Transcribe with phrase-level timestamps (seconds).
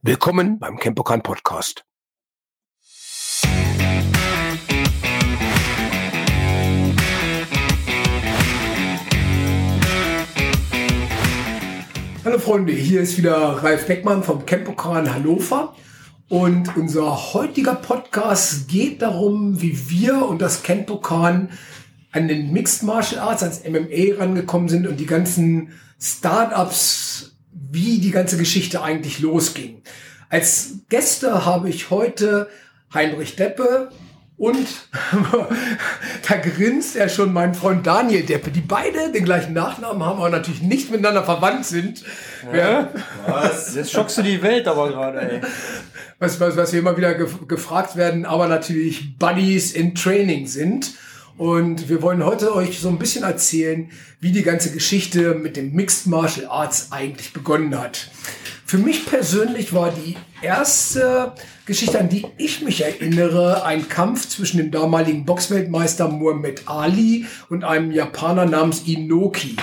[0.00, 1.84] Willkommen beim Campokan Podcast.
[12.24, 15.74] Hallo Freunde, hier ist wieder Ralf Beckmann vom Campokan Hannover.
[16.28, 21.50] Und unser heutiger Podcast geht darum, wie wir und das Kenpokan
[22.12, 27.36] an den Mixed Martial Arts, ans MMA rangekommen sind und die ganzen Startups,
[27.70, 29.82] wie die ganze Geschichte eigentlich losging.
[30.30, 32.48] Als Gäste habe ich heute
[32.92, 33.90] Heinrich Deppe
[34.38, 34.68] und
[36.28, 40.30] da grinst er schon mein Freund Daniel Deppe, die beide den gleichen Nachnamen haben, aber
[40.30, 42.04] natürlich nicht miteinander verwandt sind.
[42.54, 42.90] Ja.
[43.26, 43.74] Was?
[43.74, 45.40] Jetzt schockst du die Welt aber gerade, ey.
[46.20, 50.92] Was, was, was wir immer wieder gefragt werden, aber natürlich Buddies in Training sind.
[51.38, 55.72] Und wir wollen heute euch so ein bisschen erzählen, wie die ganze Geschichte mit dem
[55.72, 58.10] Mixed Martial Arts eigentlich begonnen hat.
[58.66, 61.32] Für mich persönlich war die erste
[61.64, 67.62] Geschichte, an die ich mich erinnere, ein Kampf zwischen dem damaligen Boxweltmeister Muhammad Ali und
[67.62, 69.56] einem Japaner namens Inoki.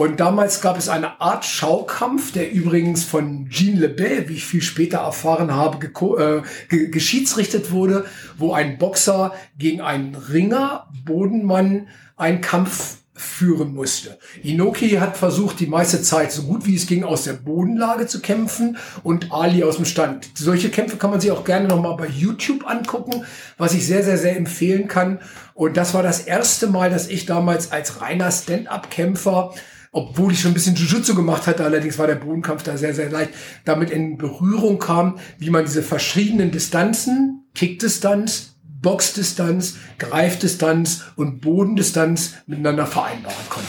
[0.00, 4.62] Und damals gab es eine Art Schaukampf, der übrigens von Jean Lebel, wie ich viel
[4.62, 8.06] später erfahren habe, äh, geschiedsrichtet wurde,
[8.38, 14.18] wo ein Boxer gegen einen Ringer, Bodenmann, einen Kampf führen musste.
[14.42, 18.20] Inoki hat versucht, die meiste Zeit so gut wie es ging aus der Bodenlage zu
[18.20, 20.30] kämpfen und Ali aus dem Stand.
[20.32, 23.26] Solche Kämpfe kann man sich auch gerne nochmal bei YouTube angucken,
[23.58, 25.18] was ich sehr, sehr, sehr empfehlen kann.
[25.52, 29.52] Und das war das erste Mal, dass ich damals als reiner Stand-up-Kämpfer
[29.92, 33.10] obwohl ich schon ein bisschen Jiu-Jitsu gemacht hatte, allerdings war der Bodenkampf da sehr, sehr
[33.10, 33.32] leicht,
[33.64, 42.86] damit in Berührung kam, wie man diese verschiedenen Distanzen, Kickdistanz, Boxdistanz, Greifdistanz und Bodendistanz miteinander
[42.86, 43.64] vereinbaren kann.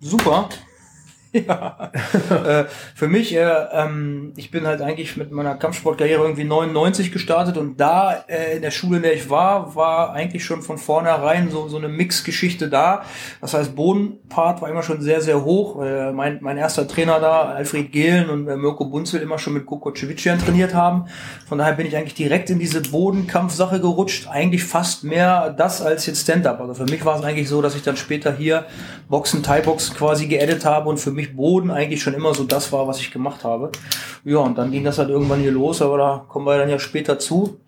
[0.00, 0.48] Super.
[1.46, 1.90] Ja.
[2.30, 7.56] äh, für mich, äh, ähm, ich bin halt eigentlich mit meiner Kampfsportkarriere irgendwie 99 gestartet
[7.56, 11.50] und da äh, in der Schule, in der ich war, war eigentlich schon von vornherein
[11.50, 13.02] so, so eine Mix-Geschichte da.
[13.40, 15.82] Das heißt, Bodenpart war immer schon sehr, sehr hoch.
[15.82, 19.66] Äh, mein, mein erster Trainer da, Alfred Gehlen und äh, Mirko Bunzel immer schon mit
[19.66, 21.06] Koko Cevician trainiert haben.
[21.48, 24.28] Von daher bin ich eigentlich direkt in diese Bodenkampfsache gerutscht.
[24.28, 26.60] Eigentlich fast mehr das als jetzt Stand-Up.
[26.60, 28.66] Also für mich war es eigentlich so, dass ich dann später hier
[29.08, 32.72] Boxen, Thai-Boxen quasi geedit habe und für mich mich Boden eigentlich schon immer so das
[32.72, 33.70] war, was ich gemacht habe.
[34.24, 36.78] Ja, und dann ging das halt irgendwann hier los, aber da kommen wir dann ja
[36.78, 37.60] später zu.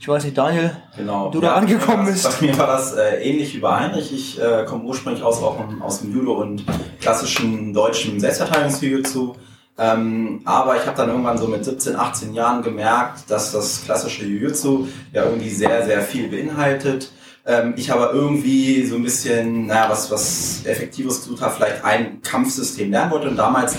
[0.00, 1.30] Ich weiß nicht, Daniel, genau.
[1.30, 2.40] du ja, da angekommen bist.
[2.40, 4.12] Bei mir war das äh, ähnlich wie bei Heinrich.
[4.12, 6.64] Ich äh, komme ursprünglich aus, auch aus dem Judo und
[7.00, 9.34] klassischen deutschen Selbstverteidigungsjiu-Jitsu.
[9.76, 14.24] Ähm, aber ich habe dann irgendwann so mit 17, 18 Jahren gemerkt, dass das klassische
[14.24, 17.10] Jiu-Jitsu ja irgendwie sehr, sehr viel beinhaltet
[17.48, 22.20] ähm, ich aber irgendwie so ein bisschen, naja, was, was Effektives gesucht habe, vielleicht ein
[22.20, 23.30] Kampfsystem lernen wollte.
[23.30, 23.74] Und damals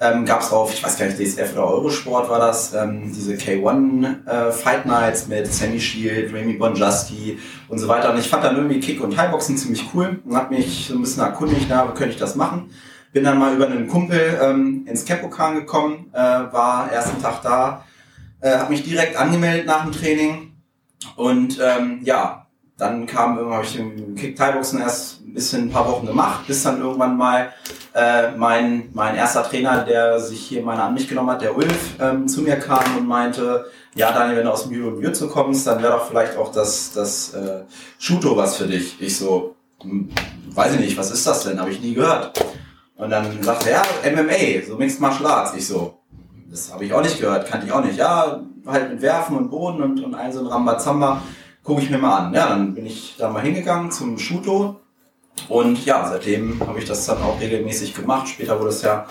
[0.00, 3.34] ähm, gab es auf, ich weiß gar nicht, DSF oder Eurosport war das, ähm, diese
[3.34, 7.38] K1 äh, Fight Nights mit Sammy Shield, Remy Bonjasti
[7.68, 8.10] und so weiter.
[8.10, 11.02] Und ich fand dann irgendwie Kick- und Thai-Boxen ziemlich cool und habe mich so ein
[11.02, 12.70] bisschen erkundigt, na, könnte ich das machen?
[13.12, 17.84] Bin dann mal über einen Kumpel ähm, ins Kepokan gekommen, äh, war ersten Tag da,
[18.40, 20.52] äh, habe mich direkt angemeldet nach dem Training
[21.16, 22.46] und ähm, ja,
[22.80, 26.62] dann kam irgendwann, habe ich im Kick-Thai-Boxen erst ein bisschen ein paar Wochen gemacht, bis
[26.62, 27.52] dann irgendwann mal
[27.94, 32.00] äh, mein, mein erster Trainer, der sich hier meine an mich genommen hat, der Ulf,
[32.00, 35.66] ähm, zu mir kam und meinte, ja Daniel, wenn du aus dem und Jitsu kommst,
[35.66, 37.64] dann wäre doch vielleicht auch das, das äh,
[37.98, 39.00] Shuto was für dich.
[39.00, 40.08] Ich so, hm,
[40.54, 41.60] weiß ich nicht, was ist das denn?
[41.60, 42.42] Habe ich nie gehört.
[42.96, 45.54] Und dann sagte er, ja, MMA, so Mixed Martial Arts.
[45.54, 45.98] Ich so,
[46.50, 47.98] das habe ich auch nicht gehört, kannte ich auch nicht.
[47.98, 51.20] Ja, halt mit Werfen und Boden und, und ein so ein Rambazamba
[51.62, 52.34] gucke ich mir mal an.
[52.34, 54.80] Ja, dann bin ich da mal hingegangen zum Shuto
[55.48, 58.28] und ja, seitdem habe ich das dann auch regelmäßig gemacht.
[58.28, 59.06] Später wurde es ja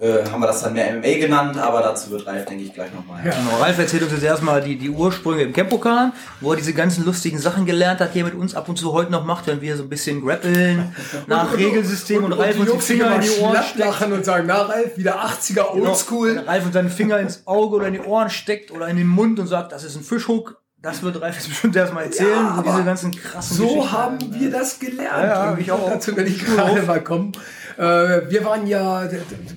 [0.00, 2.92] äh, haben wir das dann mehr MMA genannt, aber dazu wird Ralf, denke ich, gleich
[2.92, 3.24] nochmal.
[3.24, 3.30] Ja.
[3.30, 7.04] Genau, Ralf erzählt uns jetzt erstmal die, die Ursprünge im Campokan, wo er diese ganzen
[7.04, 9.60] lustigen Sachen gelernt hat, die er mit uns ab und zu heute noch macht, wenn
[9.60, 10.94] wir so ein bisschen grappeln
[11.28, 14.12] nach und, Regelsystem und, und, und Ralf uns die Finger in die Ohren steckt.
[14.12, 15.88] und sagen, na Ralf, wieder 80er genau.
[15.88, 16.34] Oldschool.
[16.34, 16.50] Genau.
[16.50, 19.38] Ralf und seinen Finger ins Auge oder in die Ohren steckt oder in den Mund
[19.38, 22.62] und sagt, das ist ein Fischhook, das wird Ralf jetzt bestimmt erstmal erzählen, ja, so
[22.62, 25.24] diese ganzen krassen So haben wir das gelernt.
[25.24, 25.88] Ja, ja, ich auch.
[25.88, 27.32] Dazu werde ich gerade mal kommen.
[27.78, 27.82] Äh,
[28.28, 29.08] wir waren ja,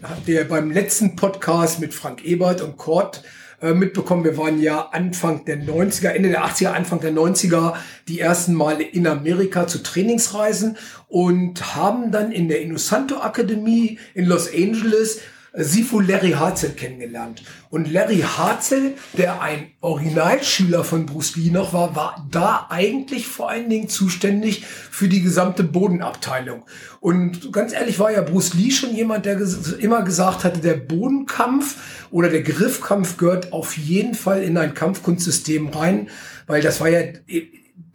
[0.04, 3.24] habt ihr beim letzten Podcast mit Frank Ebert und Kurt
[3.62, 7.74] äh, mitbekommen, wir waren ja Anfang der 90er, Ende der 80er, Anfang der 90er
[8.08, 10.78] die ersten Male in Amerika zu Trainingsreisen
[11.10, 15.20] und haben dann in der Inosanto Akademie in Los Angeles
[15.60, 17.42] Sifu Larry Harzel kennengelernt.
[17.70, 23.50] Und Larry Harzel, der ein Originalschüler von Bruce Lee noch war, war da eigentlich vor
[23.50, 26.64] allen Dingen zuständig für die gesamte Bodenabteilung.
[27.00, 29.42] Und ganz ehrlich war ja Bruce Lee schon jemand, der
[29.80, 35.70] immer gesagt hatte, der Bodenkampf oder der Griffkampf gehört auf jeden Fall in ein Kampfkunstsystem
[35.70, 36.10] rein,
[36.46, 37.02] weil das war ja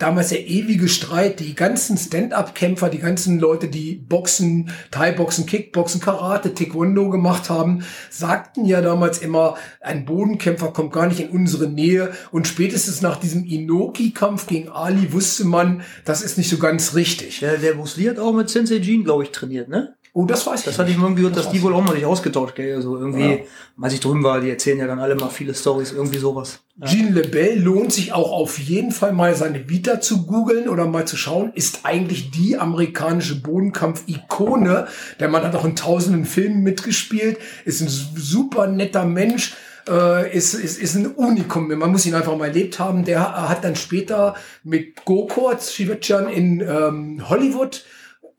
[0.02, 6.54] damals der ewige Streit, die ganzen Stand-up-Kämpfer, die ganzen Leute, die Boxen, Thai-Boxen, Kickboxen, Karate,
[6.54, 12.12] Taekwondo gemacht haben, sagten ja damals immer, ein Bodenkämpfer kommt gar nicht in unsere Nähe.
[12.32, 17.38] Und spätestens nach diesem Inoki-Kampf gegen Ali wusste man, das ist nicht so ganz richtig.
[17.38, 19.94] Der, der Bruce Lee hat auch mit Sensei Jean, glaube ich, trainiert, ne?
[20.14, 20.66] Oh, das weiß ich.
[20.66, 22.76] Das hatte ich irgendwie gehört, dass die wohl auch mal sich ausgetauscht, gell?
[22.76, 23.38] Also irgendwie, ja.
[23.80, 26.60] als ich drüben war, die erzählen ja dann alle mal viele Stories, irgendwie sowas.
[26.76, 26.86] Ja.
[26.86, 31.06] Jean LeBel lohnt sich auch auf jeden Fall mal seine Vita zu googeln oder mal
[31.06, 34.86] zu schauen, ist eigentlich die amerikanische Bodenkampf-Ikone.
[35.18, 39.54] Der Mann hat auch in tausenden Filmen mitgespielt, ist ein super netter Mensch.
[39.88, 41.66] Äh, ist, ist, ist ein Unikum.
[41.66, 43.04] Man muss ihn einfach mal erlebt haben.
[43.04, 47.84] Der hat dann später mit Gokurt Shivachan in ähm, Hollywood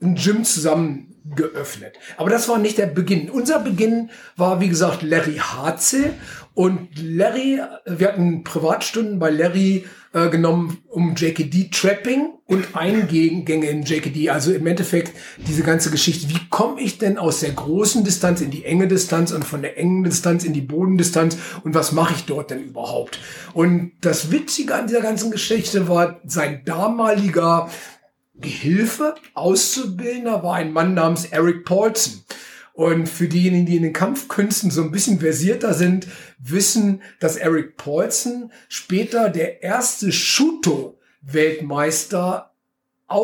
[0.02, 1.94] ein Gym zusammen geöffnet.
[2.18, 3.30] Aber das war nicht der Beginn.
[3.30, 6.14] Unser Beginn war, wie gesagt, Larry Harze.
[6.54, 13.82] Und Larry, wir hatten Privatstunden bei Larry äh, genommen um JKD Trapping und Eingänge in
[13.82, 14.30] JKD.
[14.30, 15.12] Also im Endeffekt
[15.48, 16.30] diese ganze Geschichte.
[16.30, 19.80] Wie komme ich denn aus der großen Distanz in die enge Distanz und von der
[19.80, 23.20] engen Distanz in die Bodendistanz und was mache ich dort denn überhaupt?
[23.54, 27.72] Und das Witzige an dieser ganzen Geschichte war sein damaliger
[28.36, 32.22] Gehilfe, Auszubildender war ein Mann namens Eric Paulson.
[32.74, 36.08] Und für diejenigen, die in den Kampfkünsten so ein bisschen versierter sind,
[36.40, 42.50] wissen, dass Eric Paulson später der erste Shuto-Weltmeister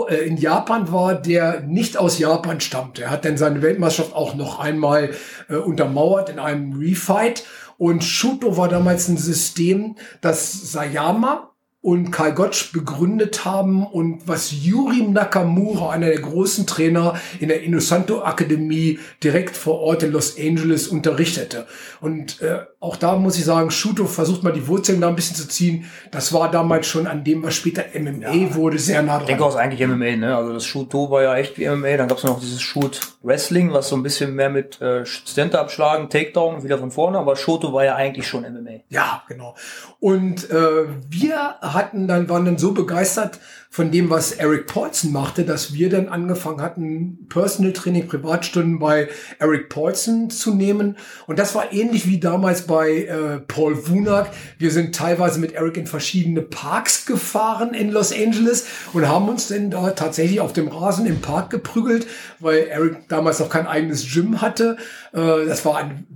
[0.07, 3.01] äh, in Japan war, der nicht aus Japan stammte.
[3.03, 5.15] Er hat dann seine Weltmeisterschaft auch noch einmal
[5.49, 7.43] äh, untermauert in einem Refight.
[7.77, 14.51] Und Shuto war damals ein System, das Sayama, und Karl Gottsch begründet haben und was
[14.51, 20.37] Yuri Nakamura, einer der großen Trainer in der Inosanto Akademie direkt vor Ort in Los
[20.37, 21.67] Angeles unterrichtete.
[22.01, 25.35] Und äh, auch da muss ich sagen, Shuto versucht mal die Wurzeln da ein bisschen
[25.35, 25.83] zu ziehen.
[26.11, 28.55] Das war damals schon an dem, was später MMA ja.
[28.55, 29.21] wurde, sehr nah dran.
[29.23, 30.37] Ich denke auch eigentlich MMA, ne?
[30.37, 31.97] Also das Shuto war ja echt wie MMA.
[31.97, 35.71] Dann gab es noch dieses Shoot Wrestling, was so ein bisschen mehr mit äh, Stand-up
[35.71, 37.17] schlagen, Takedown, wieder von vorne.
[37.17, 38.79] Aber Shuto war ja eigentlich schon MMA.
[38.87, 39.55] Ja, genau.
[39.99, 43.41] Und äh, wir hatten dann, waren dann so begeistert
[43.71, 49.09] von dem, was Eric Paulson machte, dass wir dann angefangen hatten, Personal Training, Privatstunden bei
[49.37, 50.97] Eric Paulson zu nehmen.
[51.27, 54.31] Und das war ähnlich wie damals bei äh, Paul Wunak.
[54.57, 59.49] Wir sind teilweise mit Eric in verschiedene Parks gefahren in Los Angeles und haben uns
[59.49, 62.07] dann da tatsächlich auf dem Rasen im Park geprügelt,
[62.39, 64.77] weil Eric damals noch kein eigenes Gym hatte.
[65.13, 66.07] Äh, das war ein,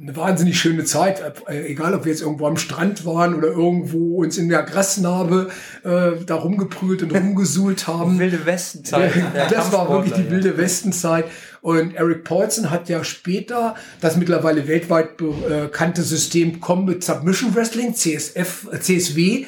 [0.00, 4.16] eine wahnsinnig schöne Zeit, äh, egal ob wir jetzt irgendwo am Strand waren oder irgendwo
[4.22, 5.50] uns in der Grasnarbe
[5.82, 8.18] äh, da rumgeprügelt und rumgesuhlt haben.
[8.18, 9.12] wilde Westenzeit.
[9.50, 11.26] das war wirklich die wilde Westenzeit.
[11.62, 18.66] Und Eric Paulson hat ja später das mittlerweile weltweit bekannte System Combat Submission Wrestling, CSF,
[18.80, 19.44] CSW,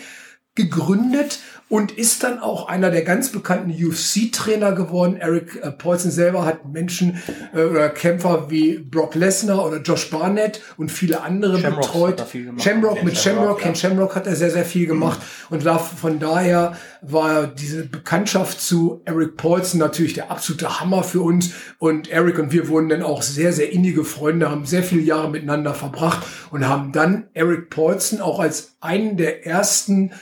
[0.55, 1.38] gegründet
[1.73, 5.17] und ist dann auch einer der ganz bekannten UFC-Trainer geworden.
[5.17, 7.23] Eric äh, Paulson selber hat Menschen
[7.55, 12.27] äh, oder Kämpfer wie Brock Lesnar oder Josh Barnett und viele andere Shamrock betreut.
[12.59, 13.75] Shamrock mit Shamrock, Ken ja.
[13.75, 15.57] Shamrock hat er sehr, sehr viel gemacht mhm.
[15.57, 21.55] und von daher war diese Bekanntschaft zu Eric Paulson natürlich der absolute Hammer für uns
[21.79, 25.31] und Eric und wir wurden dann auch sehr, sehr innige Freunde, haben sehr viele Jahre
[25.31, 30.12] miteinander verbracht und haben dann Eric Paulson auch als einen der ersten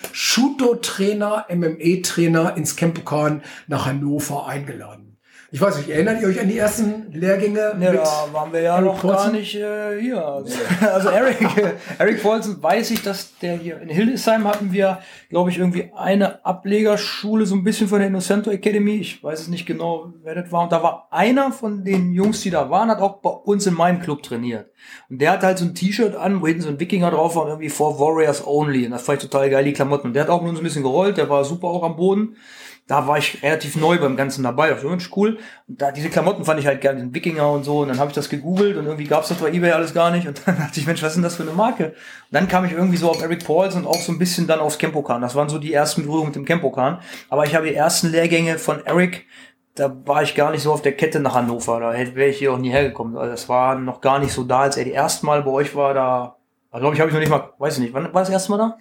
[1.41, 5.10] Shuto-Trainer MMA-Trainer ins Campokan nach Hannover eingeladen.
[5.53, 7.77] Ich weiß nicht, erinnert ihr euch an die ersten Lehrgänge?
[7.81, 9.33] Ja, da waren wir ja Eric noch Paulson?
[9.33, 10.25] gar nicht äh, hier.
[10.25, 11.39] Also, also Eric,
[11.99, 16.45] Eric Paulson weiß ich, dass der hier in Hildesheim hatten wir, glaube ich, irgendwie eine
[16.45, 18.99] Ablegerschule, so ein bisschen von der Innocento Academy.
[18.99, 20.63] Ich weiß es nicht genau, wer das war.
[20.63, 23.75] Und da war einer von den Jungs, die da waren, hat auch bei uns in
[23.75, 24.71] meinem Club trainiert.
[25.09, 27.49] Und der hat halt so ein T-Shirt an, wo hinten so ein Wikinger drauf war,
[27.49, 28.85] irgendwie for Warriors Only.
[28.85, 30.09] Und das fand ich total geil, die Klamotten.
[30.09, 32.37] Und der hat auch mit uns ein bisschen gerollt, der war super auch am Boden
[32.91, 34.71] da war ich relativ neu beim Ganzen dabei.
[34.71, 35.39] Das war cool.
[35.69, 37.83] Und da, diese Klamotten fand ich halt gerne, den Wikinger und so.
[37.83, 40.27] Und dann habe ich das gegoogelt und irgendwie gab's das bei eBay alles gar nicht.
[40.27, 41.85] Und dann dachte ich, Mensch, was ist denn das für eine Marke?
[41.85, 41.95] Und
[42.33, 44.77] dann kam ich irgendwie so auf Eric Pauls und auch so ein bisschen dann aufs
[44.77, 45.23] Campokan.
[45.23, 46.99] Das waren so die ersten Berührungen mit dem Campokan.
[47.29, 49.25] Aber ich habe die ersten Lehrgänge von Eric,
[49.77, 51.79] da war ich gar nicht so auf der Kette nach Hannover.
[51.79, 53.17] Da wäre ich hier auch nie hergekommen.
[53.17, 55.77] Also das war noch gar nicht so da, als er die ersten Mal bei euch
[55.77, 56.37] war, da
[56.73, 58.59] glaube ich, habe ich noch nicht mal, weiß ich nicht, wann war das erste Mal
[58.59, 58.79] da?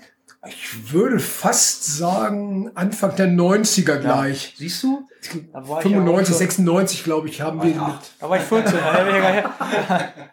[0.47, 4.53] Ich würde fast sagen, Anfang der 90er gleich.
[4.57, 5.05] Siehst du?
[5.51, 7.97] Da war 95, ich 96, glaube ich, haben wir mit.
[8.21, 8.79] Da war ich 14.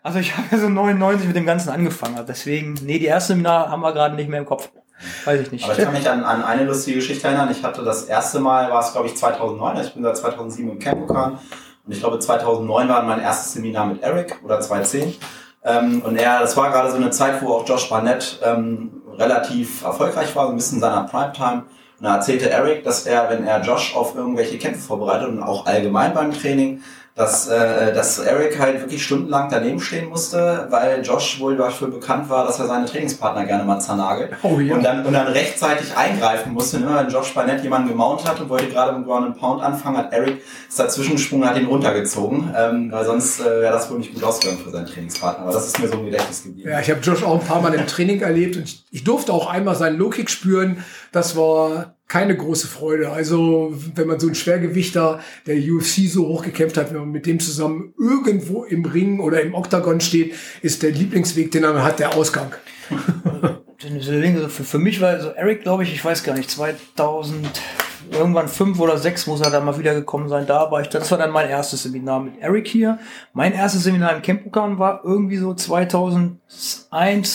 [0.04, 2.25] also ich habe ja so 99 mit dem Ganzen angefangen.
[2.26, 4.68] Deswegen, nee, die erste Seminar haben wir gerade nicht mehr im Kopf.
[5.25, 5.64] Weiß ich nicht.
[5.64, 7.50] Aber ich kann mich an, an eine lustige Geschichte erinnern.
[7.50, 10.70] Ich hatte das erste Mal, war es glaube ich 2009, also ich bin seit 2007
[10.70, 11.32] im Campokan.
[11.84, 15.14] Und ich glaube 2009 war mein erstes Seminar mit Eric oder 2010.
[15.64, 19.82] Ähm, und er, das war gerade so eine Zeit, wo auch Josh Barnett ähm, relativ
[19.82, 21.64] erfolgreich war, so ein bisschen in seiner Primetime.
[21.99, 25.66] Und da erzählte Eric, dass er, wenn er Josh auf irgendwelche Kämpfe vorbereitet und auch
[25.66, 26.82] allgemein beim Training,
[27.16, 32.28] dass, äh, dass Eric halt wirklich stundenlang daneben stehen musste, weil Josh wohl dafür bekannt
[32.28, 34.32] war, dass er seine Trainingspartner gerne mal zernagelt.
[34.42, 34.75] Oh, ja.
[34.75, 36.78] und, dann, und dann rechtzeitig eingreifen musste.
[36.78, 36.88] Ne?
[36.94, 40.12] Wenn Josh Barnett jemanden gemountet hat und wollte gerade mit Ground and Pound anfangen, hat
[40.12, 44.12] Eric ist dazwischen gesprungen hat ihn runtergezogen, ähm, weil sonst äh, wäre das wohl nicht
[44.12, 45.44] gut ausgegangen für seinen Trainingspartner.
[45.44, 46.68] Aber das ist mir so ein Gedächtnis geblieben.
[46.68, 49.32] Ja, ich habe Josh auch ein paar Mal im Training erlebt und ich, ich durfte
[49.32, 50.85] auch einmal seinen Low-Kick spüren.
[51.16, 53.11] Das war keine große Freude.
[53.11, 57.40] Also wenn man so ein Schwergewichter, der UFC so hochgekämpft hat, wenn man mit dem
[57.40, 62.14] zusammen irgendwo im Ring oder im Oktagon steht, ist der Lieblingsweg, den er hat, der
[62.14, 62.52] Ausgang.
[64.50, 67.49] für, für mich war also Eric, glaube ich, ich weiß gar nicht, 2000
[68.12, 70.46] irgendwann fünf oder sechs muss er da mal wieder gekommen sein.
[70.46, 72.99] Da war ich, das war dann mein erstes Seminar mit Eric hier.
[73.32, 76.38] Mein erstes Seminar im Campokan war irgendwie so 2001,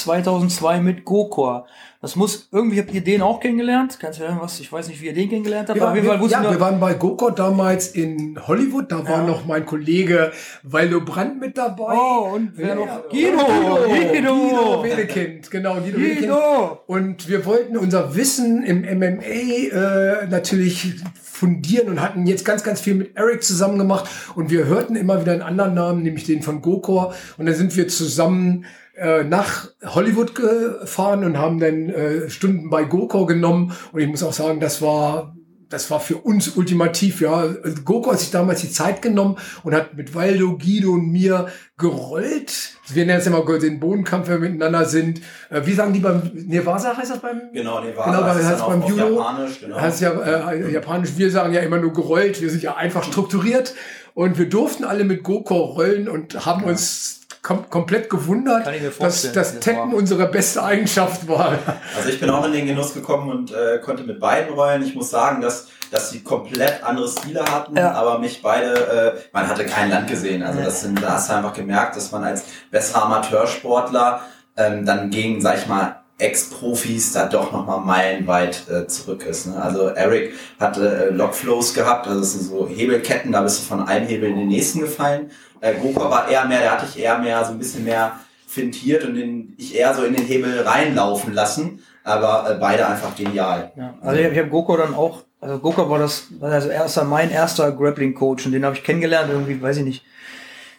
[0.03, 1.65] 2002 mit Gokor.
[2.01, 3.99] Das muss, irgendwie habt ihr den auch kennengelernt?
[4.01, 4.59] Kannst du irgendwas?
[4.59, 5.77] Ich weiß nicht, wie ihr den kennengelernt habt.
[5.77, 8.91] Ja, auf jeden Fall wir, ja, wir waren bei GoCo damals in Hollywood.
[8.91, 9.07] Da ja.
[9.07, 10.31] war noch mein Kollege
[10.63, 11.93] Waldo Brandt mit dabei.
[11.95, 13.07] Oh, und wer ja, noch?
[13.07, 13.37] Guido!
[13.85, 14.33] Guido!
[14.33, 15.75] Guido Wedekind, genau.
[15.75, 16.09] Guido, Guido.
[16.09, 16.79] Wedekind.
[16.87, 22.81] Und wir wollten unser Wissen im MMA äh, natürlich fundieren und hatten jetzt ganz, ganz
[22.81, 24.09] viel mit Eric zusammen gemacht.
[24.33, 27.13] Und wir hörten immer wieder einen anderen Namen, nämlich den von GoCor.
[27.37, 32.83] Und dann sind wir zusammen äh, nach Hollywood gefahren und haben dann äh, Stunden bei
[32.83, 33.73] GoCo genommen.
[33.91, 35.35] Und ich muss auch sagen, das war
[35.71, 37.47] das war für uns ultimativ, ja.
[37.85, 42.73] Goko hat sich damals die Zeit genommen und hat mit Waldo, Guido und mir gerollt.
[42.89, 45.21] Wir nennen es immer den Bodenkampf, wenn wir miteinander sind.
[45.49, 47.41] Äh, wie sagen die beim Nirvasa heißt das beim?
[47.53, 49.15] Genau, Nirvasa genau, heißt, heißt beim Judo.
[49.15, 49.79] Japanisch, genau.
[49.79, 51.11] Heißt ja äh, Japanisch.
[51.15, 52.41] Wir sagen ja immer nur gerollt.
[52.41, 53.73] Wir sind ja einfach strukturiert
[54.13, 56.69] und wir durften alle mit Goko rollen und haben ja.
[56.69, 58.67] uns kom komplett gewundert,
[58.99, 61.57] dass das Tekken unsere beste Eigenschaft war.
[61.97, 64.83] Also ich bin auch in den Genuss gekommen und äh, konnte mit beiden rollen.
[64.83, 67.91] Ich muss sagen, dass dass sie komplett andere Stile hatten, ja.
[67.91, 70.41] aber mich beide, äh, man hatte kein Land gesehen.
[70.41, 74.21] Also das sind, da hast du einfach gemerkt, dass man als besserer Amateursportler
[74.55, 79.47] ähm, dann gegen, sag ich mal, Ex-Profis da doch nochmal meilenweit äh, zurück ist.
[79.47, 79.61] Ne?
[79.61, 83.87] Also Eric hatte äh, Lockflows gehabt, also das sind so Hebelketten, da bist du von
[83.87, 85.31] einem Hebel in den nächsten gefallen.
[85.61, 89.05] Äh, Goku war eher mehr, der hatte ich eher mehr so ein bisschen mehr fintiert
[89.05, 91.83] und den ich eher so in den Hebel reinlaufen lassen.
[92.03, 93.71] Aber äh, beide einfach genial.
[93.75, 97.29] Ja, also ich, ich habe Goku dann auch, also Goku war das, also erster, mein
[97.29, 100.03] erster Grappling Coach und den habe ich kennengelernt, irgendwie, weiß ich nicht.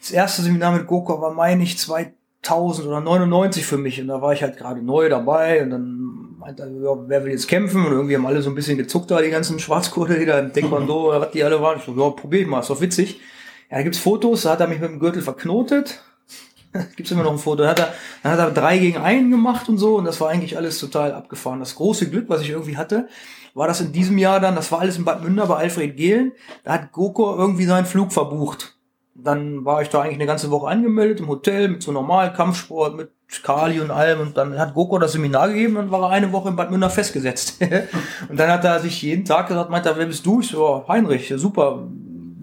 [0.01, 4.21] Das erste Seminar mit Goku war, meine ich, 2000 oder 99 für mich und da
[4.21, 7.93] war ich halt gerade neu dabei und dann meinte ja, wer will jetzt kämpfen und
[7.93, 11.11] irgendwie haben alle so ein bisschen gezuckt da, die ganzen Schwarzgurte, die da im Taekwondo,
[11.21, 11.79] was die alle waren.
[11.79, 13.21] Ich so, ja, probier ich mal, ist doch witzig.
[13.73, 16.02] Ja, da gibt's Fotos, da hat er mich mit dem Gürtel verknotet.
[16.97, 17.62] gibt's immer noch ein Foto.
[17.62, 20.29] Dann hat, er, dann hat er drei gegen einen gemacht und so und das war
[20.29, 21.59] eigentlich alles total abgefahren.
[21.59, 23.09] Das große Glück, was ich irgendwie hatte,
[23.55, 26.33] war das in diesem Jahr dann, das war alles in Bad Münder bei Alfred Gehlen,
[26.64, 28.76] da hat Goko irgendwie seinen Flug verbucht.
[29.14, 32.95] Dann war ich da eigentlich eine ganze Woche angemeldet im Hotel mit so normal Kampfsport,
[32.95, 33.11] mit
[33.43, 36.50] Kali und allem und dann hat Goko das Seminar gegeben und war er eine Woche
[36.50, 37.59] in Bad Münder festgesetzt.
[38.29, 40.41] und dann hat er sich jeden Tag gesagt, meint er, wer bist du?
[40.41, 41.87] Ich so, Heinrich, super,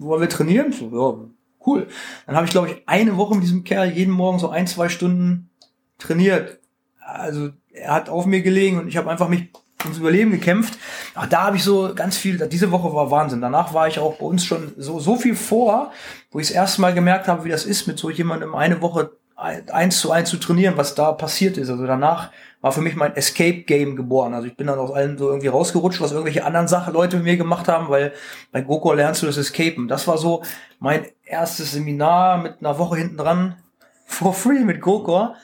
[0.00, 0.72] wollen wir trainieren?
[0.72, 1.28] So, ja,
[1.66, 1.86] cool.
[2.26, 4.88] Dann habe ich, glaube ich, eine Woche mit diesem Kerl jeden Morgen so ein, zwei
[4.88, 5.50] Stunden
[5.98, 6.58] trainiert.
[6.98, 9.48] Also er hat auf mir gelegen und ich habe einfach mich
[9.84, 10.78] ums Überleben gekämpft.
[11.14, 13.40] Ach, da habe ich so ganz viel, diese Woche war Wahnsinn.
[13.40, 15.92] Danach war ich auch bei uns schon so, so viel vor,
[16.30, 20.00] wo ich das erste gemerkt habe, wie das ist, mit so jemandem eine Woche eins
[20.00, 21.70] zu eins zu trainieren, was da passiert ist.
[21.70, 22.30] Also danach
[22.60, 24.34] war für mich mein Escape Game geboren.
[24.34, 27.24] Also ich bin dann aus allem so irgendwie rausgerutscht, was irgendwelche anderen Sachen Leute mit
[27.24, 28.12] mir gemacht haben, weil
[28.52, 29.88] bei GoCo lernst du das Escapen.
[29.88, 30.42] Das war so
[30.78, 33.56] mein erstes Seminar mit einer Woche hinten dran
[34.06, 35.34] for free mit GoCo.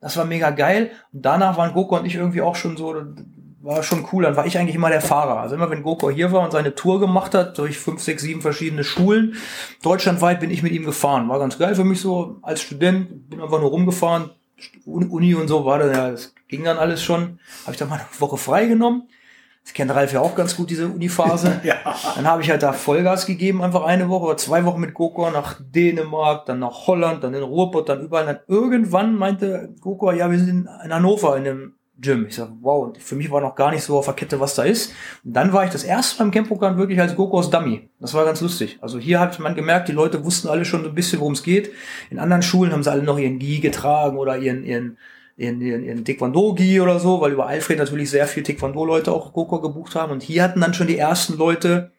[0.00, 0.90] Das war mega geil.
[1.12, 2.92] Und danach waren GoCo und ich irgendwie auch schon so,
[3.64, 4.24] war schon cool.
[4.24, 5.40] Dann war ich eigentlich immer der Fahrer.
[5.40, 8.42] Also immer wenn GoCo hier war und seine Tour gemacht hat, durch fünf, sechs, sieben
[8.42, 9.36] verschiedene Schulen,
[9.82, 11.28] deutschlandweit bin ich mit ihm gefahren.
[11.28, 13.30] War ganz geil für mich so als Student.
[13.30, 14.30] Bin einfach nur rumgefahren.
[14.84, 17.40] Uni und so war das ja, das ging dann alles schon.
[17.62, 19.08] Habe ich dann mal eine Woche frei genommen.
[19.64, 21.60] Das kennt Ralf ja auch ganz gut, diese Uniphase.
[21.64, 21.76] ja.
[22.16, 25.30] Dann habe ich halt da Vollgas gegeben, einfach eine Woche oder zwei Wochen mit Gokor
[25.30, 28.26] nach Dänemark, dann nach Holland, dann in Ruhrpott, dann überall.
[28.26, 32.26] Dann irgendwann meinte Gokor, ja, wir sind in Hannover in einem Gym.
[32.26, 34.64] Ich sag, wow, für mich war noch gar nicht so auf der Kette, was da
[34.64, 34.92] ist.
[35.24, 37.88] Und dann war ich das erste beim Campokan wirklich als Gokos Dummy.
[38.00, 38.78] Das war ganz lustig.
[38.80, 41.42] Also hier hat man gemerkt, die Leute wussten alle schon so ein bisschen, worum es
[41.42, 41.72] geht.
[42.10, 44.98] In anderen Schulen haben sie alle noch ihren Gi getragen oder ihren, ihren,
[45.36, 49.60] ihren, ihren, ihren Taekwondo-Gi oder so, weil über Alfred natürlich sehr viel Taekwondo-Leute auch Goko
[49.60, 50.10] gebucht haben.
[50.10, 51.92] Und hier hatten dann schon die ersten Leute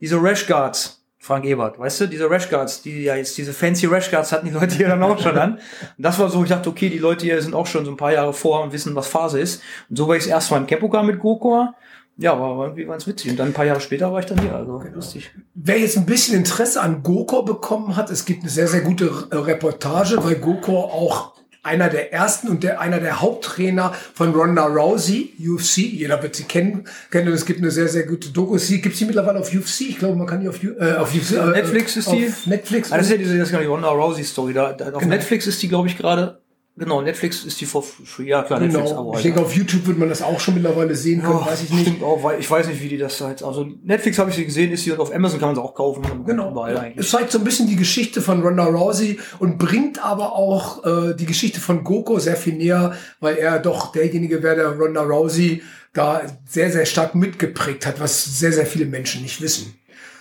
[0.00, 0.97] diese Rash Guards
[1.28, 4.76] Frank Ebert, weißt du, diese Rashguards, die ja jetzt diese fancy Rashguards hatten die Leute
[4.76, 5.56] hier dann auch schon an.
[5.56, 5.60] Und
[5.98, 8.14] das war so, ich dachte, okay, die Leute hier sind auch schon so ein paar
[8.14, 9.62] Jahre vor und wissen, was Phase ist.
[9.90, 11.74] Und so war ich erst mal im Campogar mit Gokor.
[12.16, 13.32] Ja, war irgendwie ganz witzig.
[13.32, 14.94] Und dann ein paar Jahre später war ich dann hier, also genau.
[14.94, 15.30] lustig.
[15.52, 19.30] Wer jetzt ein bisschen Interesse an Gokor bekommen hat, es gibt eine sehr, sehr gute
[19.30, 25.34] Reportage, weil Gokor auch einer der ersten und der, einer der Haupttrainer von Ronda Rousey,
[25.38, 25.78] UFC.
[25.78, 26.84] Jeder wird sie kennen.
[27.10, 27.32] kennen.
[27.32, 28.58] Es gibt eine sehr, sehr gute Doku.
[28.58, 29.82] Sie gibt sie mittlerweile auf UFC.
[29.82, 31.32] Ich glaube, man kann die auf, äh, auf UFC.
[31.32, 32.32] Äh, Netflix ist die.
[32.46, 32.92] Netflix.
[32.92, 34.52] Ah, das ist ja diese, das ist die Ronda Rousey Story.
[34.52, 35.14] Da, da auf genau.
[35.14, 36.38] Netflix ist die, glaube ich, gerade
[36.78, 38.28] Genau, Netflix ist die for free.
[38.28, 38.90] Ja, klar, Netflix.
[38.90, 39.12] Genau.
[39.16, 41.70] ich denke, auf YouTube wird man das auch schon mittlerweile sehen können, oh, weiß ich
[41.70, 41.82] nicht.
[41.82, 43.42] Stimmt auch, weil ich weiß nicht, wie die das halt.
[43.42, 45.74] Also Netflix habe ich sie gesehen, ist sie und auf Amazon kann man sie auch
[45.74, 46.02] kaufen.
[46.24, 46.66] Genau.
[46.96, 51.14] Es zeigt so ein bisschen die Geschichte von Ronda Rousey und bringt aber auch äh,
[51.14, 55.62] die Geschichte von Goko sehr viel näher, weil er doch derjenige wäre, der Ronda Rousey
[55.92, 59.74] da sehr, sehr stark mitgeprägt hat, was sehr, sehr viele Menschen nicht wissen.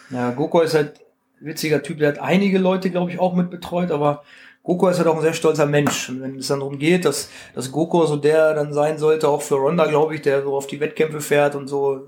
[0.09, 1.01] Ja, Goko ist halt
[1.39, 4.23] witziger Typ, der hat einige Leute, glaube ich, auch mit betreut, aber
[4.67, 6.09] Goko ist halt auch ein sehr stolzer Mensch.
[6.09, 9.41] Und wenn es dann darum geht, dass, dass Goko so der dann sein sollte, auch
[9.41, 12.05] für Ronda, glaube ich, der so auf die Wettkämpfe fährt und so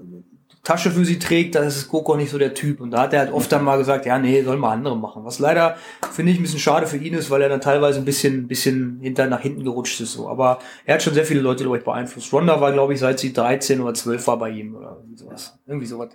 [0.62, 2.82] Tasche für sie trägt, dann ist Goko nicht so der Typ.
[2.82, 5.24] Und da hat er halt oft dann mal gesagt, ja, nee, soll mal andere machen.
[5.24, 5.78] Was leider,
[6.12, 9.00] finde ich, ein bisschen schade für ihn ist, weil er dann teilweise ein bisschen, bisschen
[9.00, 10.28] hinter, nach hinten gerutscht ist, so.
[10.28, 12.34] Aber er hat schon sehr viele Leute, glaube ich, beeinflusst.
[12.34, 15.58] Ronda war, glaube ich, seit sie 13 oder 12 war bei ihm oder sowas.
[15.66, 16.10] Irgendwie sowas.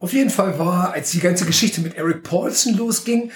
[0.00, 3.30] Auf jeden Fall war, als die ganze Geschichte mit Eric Paulson losging,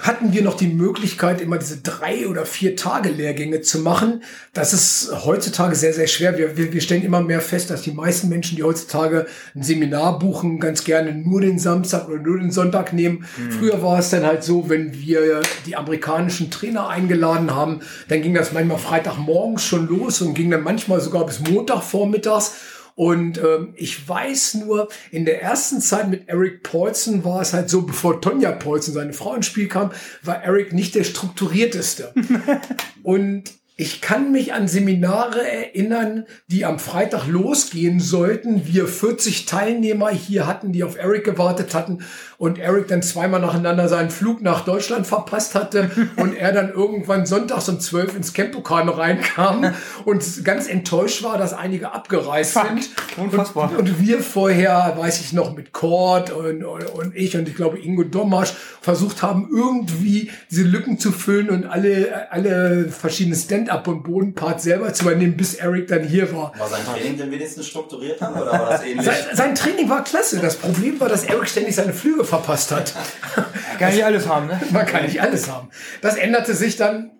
[0.00, 4.22] hatten wir noch die Möglichkeit, immer diese drei oder vier Tage Lehrgänge zu machen.
[4.52, 6.38] Das ist heutzutage sehr, sehr schwer.
[6.38, 10.18] Wir, wir, wir stellen immer mehr fest, dass die meisten Menschen, die heutzutage ein Seminar
[10.18, 13.24] buchen, ganz gerne nur den Samstag oder nur den Sonntag nehmen.
[13.36, 13.52] Mhm.
[13.52, 18.34] Früher war es dann halt so, wenn wir die amerikanischen Trainer eingeladen haben, dann ging
[18.34, 22.54] das manchmal Freitagmorgens schon los und ging dann manchmal sogar bis Montagvormittags.
[22.96, 27.68] Und ähm, ich weiß nur, in der ersten Zeit mit Eric Paulson war es halt
[27.68, 32.14] so, bevor Tonja Paulson, seine Frau, ins Spiel kam, war Eric nicht der strukturierteste.
[33.02, 38.66] und ich kann mich an Seminare erinnern, die am Freitag losgehen sollten.
[38.66, 42.02] Wir 40 Teilnehmer hier hatten, die auf Eric gewartet hatten
[42.38, 47.26] und Eric dann zweimal nacheinander seinen Flug nach Deutschland verpasst hatte und er dann irgendwann
[47.26, 52.68] sonntags um 12 ins Campokan reinkam und ganz enttäuscht war, dass einige abgereist Fuck.
[52.68, 52.90] sind.
[53.16, 53.70] Unfassbar.
[53.70, 57.54] Und, und, wir vorher, weiß ich noch, mit Cord und, und, und ich und ich
[57.54, 63.66] glaube Ingo Domasch versucht haben, irgendwie diese Lücken zu füllen und alle, alle verschiedenen Stand
[63.66, 66.52] Stand-up und Bodenpart selber zu übernehmen, bis Eric dann hier war.
[66.58, 69.04] War sein Training denn wenigstens strukturiert dann, oder war das ähnlich?
[69.04, 70.38] Sein, sein, Training war klasse.
[70.40, 72.94] Das Problem war, dass Eric ständig seine Flüge verpasst hat.
[73.36, 73.44] Man
[73.78, 74.60] kann nicht alles haben, ne?
[74.70, 75.68] Man kann nicht alles haben.
[76.02, 77.12] Das änderte sich dann,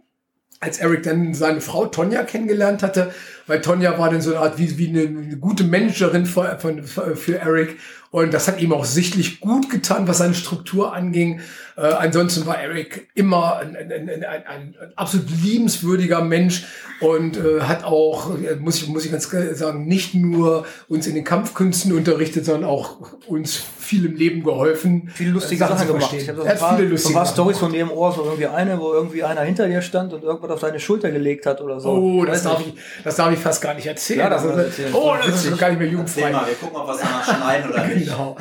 [0.61, 3.13] als Eric dann seine Frau Tonja kennengelernt hatte,
[3.47, 7.39] weil Tonja war dann so eine Art wie, wie eine, gute Managerin für, für, für
[7.39, 7.77] Eric
[8.11, 11.41] und das hat ihm auch sichtlich gut getan, was seine Struktur anging.
[11.77, 16.65] Äh, ansonsten war Eric immer ein, ein, ein, ein, ein absolut liebenswürdiger Mensch
[17.01, 21.15] und äh, hat auch, muss ich, muss ich ganz klar sagen, nicht nur uns in
[21.15, 25.11] den Kampfkünsten unterrichtet, sondern auch uns viel im Leben geholfen.
[25.15, 26.13] Viele lustige Sachen, Sachen gemacht.
[26.13, 28.47] Ich habe so ein paar, viele lustige so ein paar von dem Ohr, so irgendwie
[28.47, 31.81] eine, wo irgendwie einer hinter dir stand und irgendwas auf deine Schulter gelegt hat oder
[31.81, 31.91] so.
[31.91, 34.21] Oh, das darf, ich, das darf ich fast gar nicht erzählen.
[34.21, 34.93] Ja, das also, erzählen.
[34.93, 36.31] Oh, das ist gar nicht mehr jugendfrei.
[36.31, 38.07] Mal, wir gucken, ob wir es danach schneiden oder nicht.
[38.07, 38.37] Genau.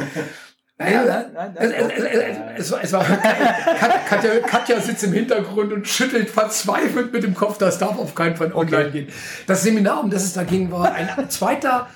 [0.77, 6.29] Nein, nein, nein, es, es, war, es war Katja, Katja sitzt im Hintergrund und schüttelt
[6.29, 9.07] verzweifelt mit dem Kopf, das darf auf keinen Fall online gehen.
[9.47, 11.87] Das Seminar, um das es da ging, war ein zweiter,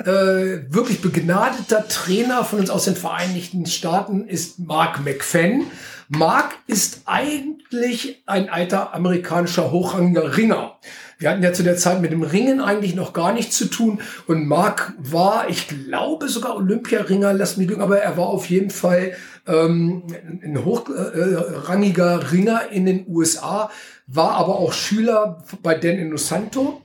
[0.00, 5.66] äh, wirklich begnadeter Trainer von uns aus den Vereinigten Staaten, ist Mark McFadden.
[6.08, 10.76] Mark ist eigentlich ein alter amerikanischer hochrangiger Ringer.
[11.18, 14.00] Wir hatten ja zu der Zeit mit dem Ringen eigentlich noch gar nichts zu tun.
[14.26, 18.70] Und Mark war, ich glaube, sogar Olympiaringer, lass mich lügen, aber er war auf jeden
[18.70, 19.12] Fall
[19.46, 20.04] ähm,
[20.42, 23.70] ein hochrangiger äh, Ringer in den USA,
[24.06, 26.82] war aber auch Schüler bei Dan Inosanto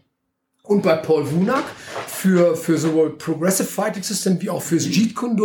[0.69, 1.63] und bei Paul Wunak
[2.07, 5.35] für, für sowohl Progressive Fighting System wie auch fürs Jeet Kune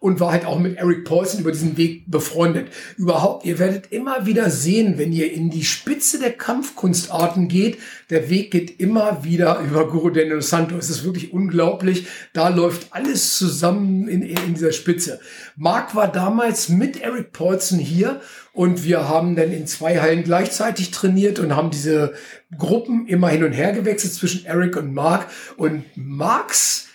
[0.00, 2.68] und war halt auch mit Eric Paulson über diesen Weg befreundet.
[2.96, 7.78] Überhaupt, ihr werdet immer wieder sehen, wenn ihr in die Spitze der Kampfkunstarten geht,
[8.10, 10.76] der Weg geht immer wieder über Guru Daniel Santo.
[10.76, 12.06] Es ist wirklich unglaublich.
[12.32, 15.20] Da läuft alles zusammen in, in dieser Spitze.
[15.56, 18.20] Mark war damals mit Eric Paulson hier
[18.52, 22.14] und wir haben dann in zwei Hallen gleichzeitig trainiert und haben diese
[22.56, 25.26] Gruppen immer hin und her gewechselt zwischen Eric und Mark.
[25.56, 26.87] Und Marks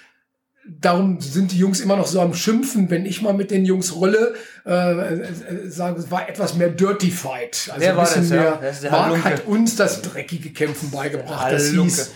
[0.65, 3.95] darum sind die Jungs immer noch so am Schimpfen, wenn ich mal mit den Jungs
[3.95, 4.33] rolle,
[4.65, 7.69] äh, äh, sagen, es war etwas mehr Dirty Fight.
[7.69, 8.59] Also Wer ein bisschen mehr.
[8.81, 8.91] Ja?
[8.91, 11.51] Mark hat uns das dreckige Kämpfen beigebracht.
[11.51, 12.11] Das hieß,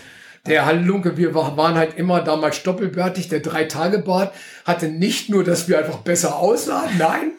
[0.46, 3.28] der Halunke, wir waren halt immer damals doppelbärtig.
[3.28, 4.32] Der Drei-Tage-Bart
[4.64, 7.32] hatte nicht nur, dass wir einfach besser aussahen, nein.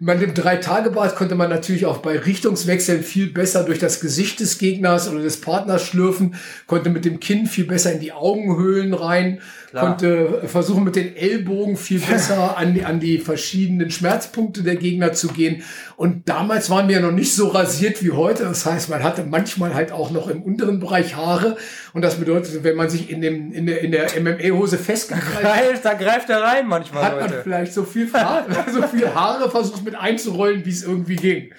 [0.00, 4.58] Mit dem Drei-Tage-Bart konnte man natürlich auch bei Richtungswechseln viel besser durch das Gesicht des
[4.58, 6.34] Gegners oder des Partners schlürfen,
[6.66, 9.84] konnte mit dem Kinn viel besser in die Augenhöhlen rein Klar.
[9.84, 15.12] konnte versuchen mit den Ellbogen viel besser an die, an die verschiedenen Schmerzpunkte der Gegner
[15.12, 15.62] zu gehen.
[15.96, 18.44] Und damals waren wir ja noch nicht so rasiert wie heute.
[18.44, 21.58] Das heißt, man hatte manchmal halt auch noch im unteren Bereich Haare.
[21.92, 25.92] Und das bedeutet, wenn man sich in, dem, in der, in der MMA-Hose festgreift, da
[25.94, 27.04] greift er rein manchmal.
[27.04, 27.42] Hat man Leute.
[27.42, 31.50] vielleicht so viel, Haare, so viel Haare versucht mit einzurollen, wie es irgendwie ging.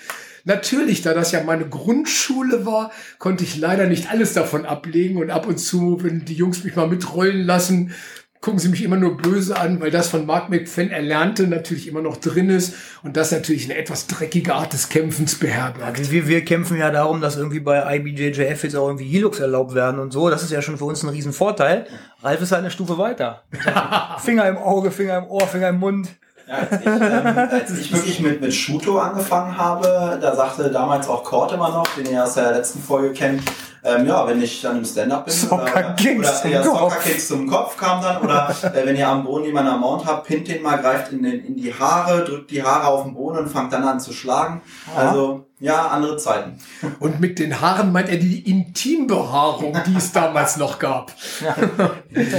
[0.45, 5.30] Natürlich, da das ja meine Grundschule war, konnte ich leider nicht alles davon ablegen und
[5.30, 7.93] ab und zu, wenn die Jungs mich mal mitrollen lassen,
[8.41, 12.02] gucken sie mich immer nur böse an, weil das von Mark McFinn erlernte natürlich immer
[12.02, 12.73] noch drin ist
[13.04, 15.99] und das natürlich eine etwas dreckige Art des Kämpfens beherbergt.
[15.99, 19.75] Ja, wir, wir kämpfen ja darum, dass irgendwie bei IBJJF jetzt auch irgendwie Helux erlaubt
[19.75, 20.30] werden und so.
[20.30, 21.86] Das ist ja schon für uns ein Riesenvorteil.
[22.21, 23.43] Ralf ist halt eine Stufe weiter.
[24.19, 26.08] Finger im Auge, Finger im Ohr, Finger im Mund.
[26.50, 31.08] Ja, als, ich, ähm, als ich wirklich mit, mit Shuto angefangen habe, da sagte damals
[31.08, 33.44] auch Kort immer noch, den ihr aus der letzten Folge kennt,
[33.84, 37.48] ähm, ja, wenn ich dann im Stand-Up bin Soccer oder, oder ja, Soccer Kicks zum
[37.48, 40.62] Kopf kam dann oder äh, wenn ihr am Boden jemanden am Mount habt, pinnt den
[40.64, 43.72] mal, greift in, den, in die Haare, drückt die Haare auf den Boden und fangt
[43.72, 44.62] dann an zu schlagen.
[44.96, 45.10] Ja.
[45.10, 46.58] Also ja, andere Zeiten.
[47.00, 51.12] Und mit den Haaren meint er die Intimbehaarung, die es damals noch gab.
[51.44, 51.54] Ja.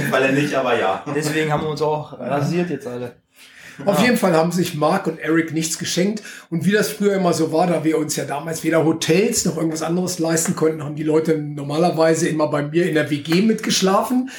[0.09, 1.03] Weil er nicht, aber ja.
[1.15, 3.20] Deswegen haben wir uns auch rasiert jetzt alle.
[3.85, 6.21] Auf jeden Fall haben sich Mark und Eric nichts geschenkt.
[6.49, 9.57] Und wie das früher immer so war, da wir uns ja damals weder Hotels noch
[9.57, 14.29] irgendwas anderes leisten konnten, haben die Leute normalerweise immer bei mir in der WG mitgeschlafen.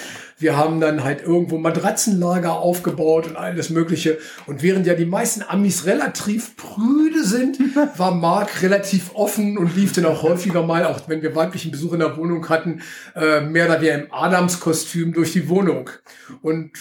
[0.42, 4.18] Wir haben dann halt irgendwo Matratzenlager aufgebaut und alles Mögliche.
[4.46, 7.58] Und während ja die meisten Amis relativ prüde sind,
[7.96, 11.92] war Mark relativ offen und lief dann auch häufiger mal, auch wenn wir weiblichen Besuch
[11.92, 12.82] in der Wohnung hatten,
[13.14, 15.90] äh, mehr oder weniger im Adams-Kostüm durch die Wohnung.
[16.42, 16.72] Und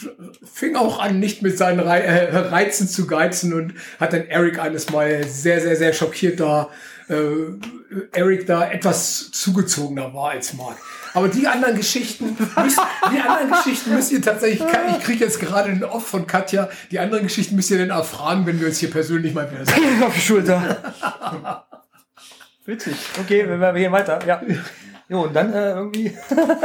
[0.44, 4.90] fing auch an, nicht mit seinen äh, Reizen zu geizen und hat dann Eric eines
[4.90, 6.70] Mal sehr, sehr, sehr schockiert da,
[7.10, 7.16] äh,
[8.12, 10.78] Eric da etwas zugezogener war als Mark.
[11.14, 12.80] Aber die anderen Geschichten, müsst,
[13.12, 17.00] die anderen Geschichten müsst ihr tatsächlich, ich kriege jetzt gerade einen Off von Katja, die
[17.00, 20.04] anderen Geschichten müsst ihr dann erfragen, wenn wir uns hier persönlich mal wieder sehen.
[20.04, 21.64] Auf die Schulter.
[22.66, 22.96] Witzig.
[23.20, 24.20] Okay, wir gehen weiter.
[24.26, 24.42] Ja.
[25.10, 26.16] Jo, und dann äh, irgendwie.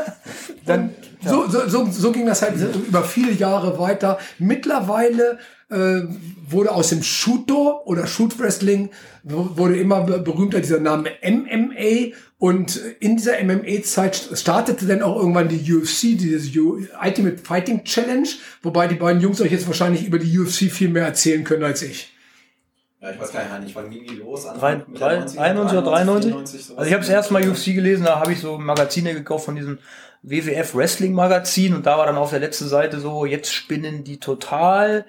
[0.67, 1.31] dann, ja.
[1.31, 4.19] so, so, so, so ging das halt über viele Jahre weiter.
[4.39, 6.03] Mittlerweile äh,
[6.49, 8.91] wurde aus dem Shooto oder Shoot Wrestling
[9.25, 15.73] wurde immer berühmter dieser Name MMA und in dieser MMA-Zeit startete dann auch irgendwann die
[15.73, 18.29] UFC, diese Ultimate Fighting Challenge,
[18.63, 21.81] wobei die beiden Jungs euch jetzt wahrscheinlich über die UFC viel mehr erzählen können als
[21.83, 22.13] ich.
[23.01, 24.45] Ja, ich weiß gar nicht, wann ging die los?
[24.45, 26.33] 93 oder 93?
[26.33, 29.45] 94, also ich habe das erste Mal UFC gelesen, da habe ich so Magazine gekauft
[29.45, 29.79] von diesem
[30.29, 34.19] WWF Wrestling Magazin und da war dann auf der letzten Seite so, jetzt spinnen die
[34.19, 35.05] total,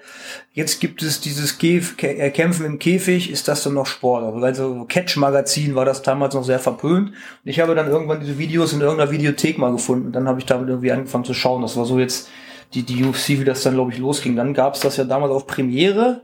[0.52, 4.40] jetzt gibt es dieses Käf äh, Kämpfen im Käfig, ist das dann noch Sport?
[4.44, 7.08] Also Catch Magazin war das damals noch sehr verpönt.
[7.08, 10.06] Und ich habe dann irgendwann diese Videos in irgendeiner Videothek mal gefunden.
[10.06, 12.28] Und dann habe ich damit irgendwie angefangen zu schauen, das war so jetzt
[12.74, 14.36] die, die UFC, wie das dann glaube ich losging.
[14.36, 16.22] Dann gab es das ja damals auf Premiere,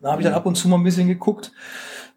[0.00, 1.50] da habe ich dann ab und zu mal ein bisschen geguckt.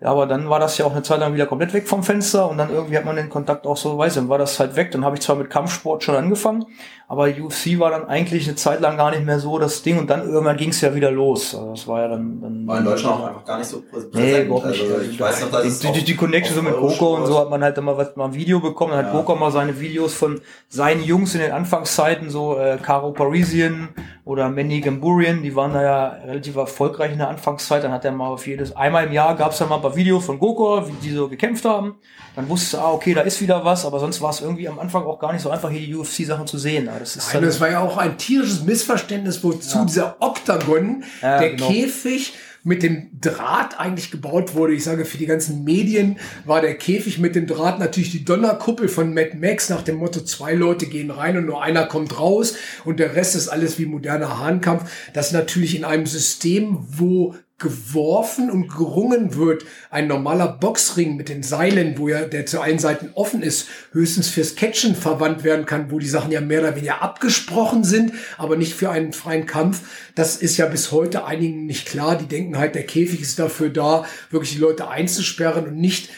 [0.01, 2.49] Ja, aber dann war das ja auch eine Zeit lang wieder komplett weg vom Fenster
[2.49, 4.75] und dann irgendwie hat man den Kontakt auch so, weiß ich, dann war das halt
[4.75, 4.91] weg.
[4.91, 6.65] Dann habe ich zwar mit Kampfsport schon angefangen,
[7.07, 10.09] aber UFC war dann eigentlich eine Zeit lang gar nicht mehr so das Ding und
[10.09, 11.55] dann irgendwann ging es ja wieder los.
[11.55, 14.15] Also das war ja dann, dann war in Deutschland auch einfach gar nicht so präsent.
[14.15, 14.81] Nee, überhaupt nicht.
[14.81, 17.49] Also ich weiß noch, dass die, die, die Connection so mit Coco und so hat
[17.49, 18.91] man halt immer was, mal ein Video bekommen.
[18.91, 19.19] Dann hat ja.
[19.19, 23.89] Coco mal seine Videos von seinen Jungs in den Anfangszeiten, so äh, Caro Parisian
[24.25, 27.83] oder Manny Gamburian, die waren da ja relativ erfolgreich in der Anfangszeit.
[27.83, 29.97] Dann hat er mal auf jedes, einmal im Jahr gab es dann mal ein paar
[29.97, 31.95] Videos von Goko, wie die so gekämpft haben.
[32.35, 35.03] Dann wusste ah, okay, da ist wieder was, aber sonst war es irgendwie am Anfang
[35.03, 36.89] auch gar nicht so einfach, hier die UFC-Sachen zu sehen.
[36.99, 39.85] Das, ist Nein, das war ja auch ein tierisches Missverständnis, wozu ja.
[39.85, 41.67] dieser Oktagon, ja, der genau.
[41.67, 42.33] Käfig,
[42.63, 44.73] mit dem Draht eigentlich gebaut wurde.
[44.73, 48.87] Ich sage, für die ganzen Medien war der Käfig mit dem Draht natürlich die Donnerkuppel
[48.87, 52.55] von Mad Max nach dem Motto, zwei Leute gehen rein und nur einer kommt raus
[52.85, 54.89] und der Rest ist alles wie moderner Hahnkampf.
[55.13, 59.65] Das natürlich in einem System, wo geworfen und gerungen wird.
[59.89, 64.29] Ein normaler Boxring mit den Seilen, wo ja der zu allen Seiten offen ist, höchstens
[64.29, 68.57] fürs Catchen verwandt werden kann, wo die Sachen ja mehr oder weniger abgesprochen sind, aber
[68.57, 69.81] nicht für einen freien Kampf.
[70.15, 72.17] Das ist ja bis heute einigen nicht klar.
[72.17, 76.09] Die denken halt, der Käfig ist dafür da, wirklich die Leute einzusperren und nicht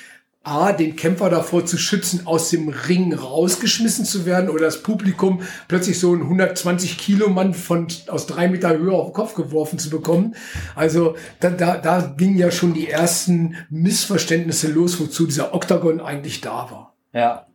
[0.46, 5.42] A, den Kämpfer davor zu schützen, aus dem Ring rausgeschmissen zu werden oder das Publikum
[5.68, 9.80] plötzlich so einen 120 Kilo Mann von, aus drei Meter Höhe auf den Kopf geworfen
[9.80, 10.36] zu bekommen.
[10.76, 16.42] Also da, da, da gingen ja schon die ersten Missverständnisse los, wozu dieser Oktagon eigentlich
[16.42, 16.96] da war.
[17.12, 17.48] Ja,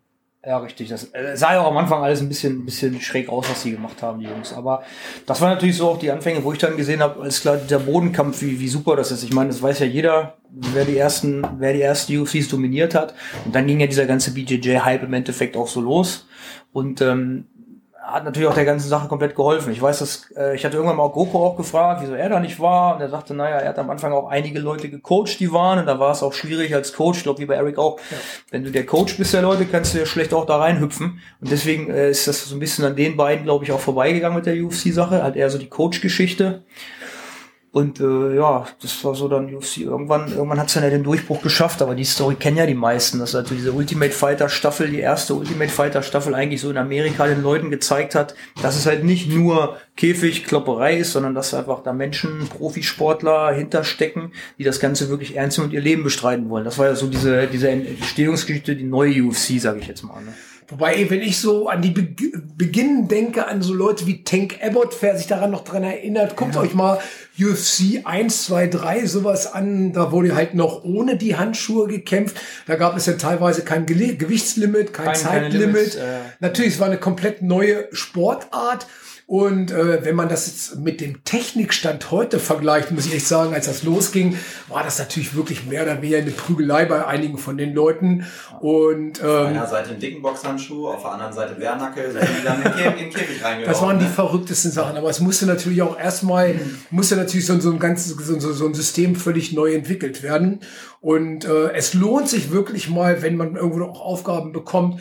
[0.45, 0.89] ja, richtig.
[0.89, 3.63] Das äh, sah ja auch am Anfang alles ein bisschen, ein bisschen schräg aus, was
[3.63, 4.55] sie gemacht haben, die Jungs.
[4.55, 4.83] Aber
[5.27, 7.79] das war natürlich so auch die Anfänge, wo ich dann gesehen habe, alles klar, der
[7.81, 9.23] Bodenkampf, wie, wie super das ist.
[9.23, 13.15] Ich meine, das weiß ja jeder, wer die ersten, wer die ersten UFCs dominiert hat.
[13.45, 16.27] Und dann ging ja dieser ganze BJJ-Hype im Endeffekt auch so los.
[16.73, 17.45] Und ähm,
[18.13, 19.73] hat natürlich auch der ganzen Sache komplett geholfen.
[19.73, 22.41] Ich weiß, dass äh, ich hatte irgendwann mal auch Goko auch gefragt, wieso er da
[22.41, 22.95] nicht war.
[22.95, 25.79] Und er sagte, naja, er hat am Anfang auch einige Leute gecoacht, die waren.
[25.79, 27.99] Und da war es auch schwierig als Coach, ich glaube wie bei Eric auch.
[28.11, 28.17] Ja.
[28.51, 31.21] Wenn du der Coach bist der Leute, kannst du ja schlecht auch da reinhüpfen.
[31.41, 34.37] Und deswegen äh, ist das so ein bisschen an den beiden, glaube ich, auch vorbeigegangen
[34.37, 35.23] mit der UFC-Sache.
[35.23, 36.63] Halt eher so die Coach-Geschichte.
[37.73, 39.79] Und äh, ja, das war so dann UFC.
[39.79, 42.75] Irgendwann, irgendwann hat es dann ja den Durchbruch geschafft, aber die Story kennen ja die
[42.75, 46.77] meisten, dass also diese Ultimate Fighter Staffel, die erste Ultimate Fighter Staffel eigentlich so in
[46.77, 51.85] Amerika den Leuten gezeigt hat, dass es halt nicht nur Käfigklopperei ist, sondern dass einfach
[51.85, 56.65] da Menschen, Profisportler hinterstecken, die das Ganze wirklich ernst nehmen und ihr Leben bestreiten wollen.
[56.65, 60.21] Das war ja so diese, diese Entstehungsgeschichte, die neue UFC, sage ich jetzt mal.
[60.23, 60.35] Ne?
[60.71, 62.09] Wobei, wenn ich so an die Be
[62.57, 66.55] Beginn denke, an so Leute wie Tank Abbott, wer sich daran noch dran erinnert, guckt
[66.55, 66.61] ja.
[66.61, 66.99] euch mal
[67.41, 69.93] UFC 1, 2, 3 sowas an.
[69.93, 72.37] Da wurde halt noch ohne die Handschuhe gekämpft.
[72.67, 75.97] Da gab es ja teilweise kein Ge Gewichtslimit, kein, kein Zeitlimit.
[75.97, 78.87] Äh, Natürlich, es war eine komplett neue Sportart.
[79.31, 83.55] Und äh, wenn man das jetzt mit dem Technikstand heute vergleicht, muss ich echt sagen,
[83.55, 87.57] als das losging, war das natürlich wirklich mehr oder weniger eine Prügelei bei einigen von
[87.57, 88.27] den Leuten.
[88.61, 92.99] Und, ähm, auf einer Seite einen dicken Boxhandschuh, auf der anderen Seite Bärnackel, dann in
[92.99, 93.73] den Käfig reingehauen.
[93.73, 94.97] Das waren die verrücktesten Sachen.
[94.97, 96.59] Aber es musste natürlich auch erstmal,
[96.91, 100.61] musste natürlich so, so ein ganzes, so, so ein System völlig neu entwickelt werden.
[101.01, 105.01] Und äh, es lohnt sich wirklich mal, wenn man irgendwo noch Aufgaben bekommt,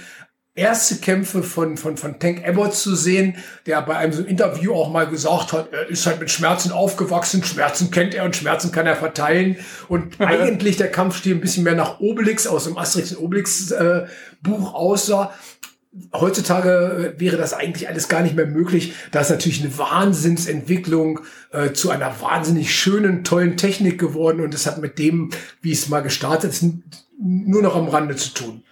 [0.60, 4.92] erste Kämpfe von, von, von Tank Abbott zu sehen, der bei einem so Interview auch
[4.92, 8.86] mal gesagt hat, er ist halt mit Schmerzen aufgewachsen, Schmerzen kennt er und Schmerzen kann
[8.86, 9.58] er verteilen.
[9.88, 14.06] Und eigentlich der Kampfstil ein bisschen mehr nach Obelix aus dem Asterix und Obelix äh,
[14.42, 15.34] Buch aussah.
[16.14, 18.94] Heutzutage wäre das eigentlich alles gar nicht mehr möglich.
[19.12, 24.68] Da ist natürlich eine Wahnsinnsentwicklung äh, zu einer wahnsinnig schönen, tollen Technik geworden und es
[24.68, 25.32] hat mit dem,
[25.62, 26.66] wie es mal gestartet ist,
[27.18, 28.64] nur noch am Rande zu tun.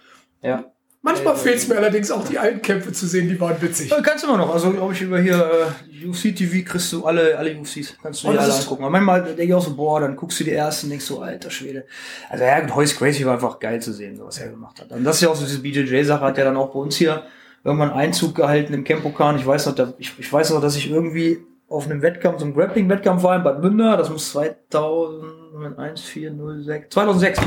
[0.42, 0.64] Ja.
[1.02, 3.90] Manchmal äh, fehlt es mir allerdings auch, die alten Kämpfe zu sehen, die waren witzig.
[3.92, 4.52] Äh, kannst du immer noch.
[4.52, 7.96] Also, glaube ich, über hier äh, UFC TV kriegst du alle, alle UFCs.
[8.02, 8.82] Kannst du oh, dir alle angucken.
[8.82, 11.20] Aber manchmal denke ich auch so, boah, dann guckst du die ersten und denkst so,
[11.20, 11.86] alter Schwede.
[12.28, 14.90] Also, ja, und Hoyce Gracie war einfach geil zu sehen, was er gemacht hat.
[14.90, 17.22] Und das ist ja auch so diese BJJ-Sache, hat ja dann auch bei uns hier
[17.64, 19.36] irgendwann Einzug gehalten im Campokan.
[19.36, 21.38] Ich weiß noch, da, ich, ich weiß noch, dass ich irgendwie
[21.68, 23.96] auf einem Wettkampf, so einem Grappling-Wettkampf war in Bad Münder.
[23.96, 27.40] Das muss 2001, 4, 0, 6, 2006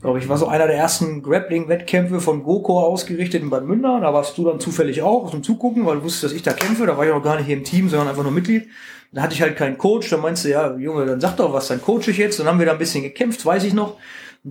[0.00, 3.98] glaube ich, war so einer der ersten Grappling-Wettkämpfe von Goko ausgerichtet in Bad Münder.
[4.00, 6.86] Da warst du dann zufällig auch zum Zugucken, weil du wusstest, dass ich da kämpfe.
[6.86, 8.68] Da war ich auch gar nicht hier im Team, sondern einfach nur Mitglied.
[9.12, 10.10] Da hatte ich halt keinen Coach.
[10.10, 12.38] Da meinst du, ja, Junge, dann sag doch was, dann coach ich jetzt.
[12.38, 13.96] Dann haben wir da ein bisschen gekämpft, weiß ich noch.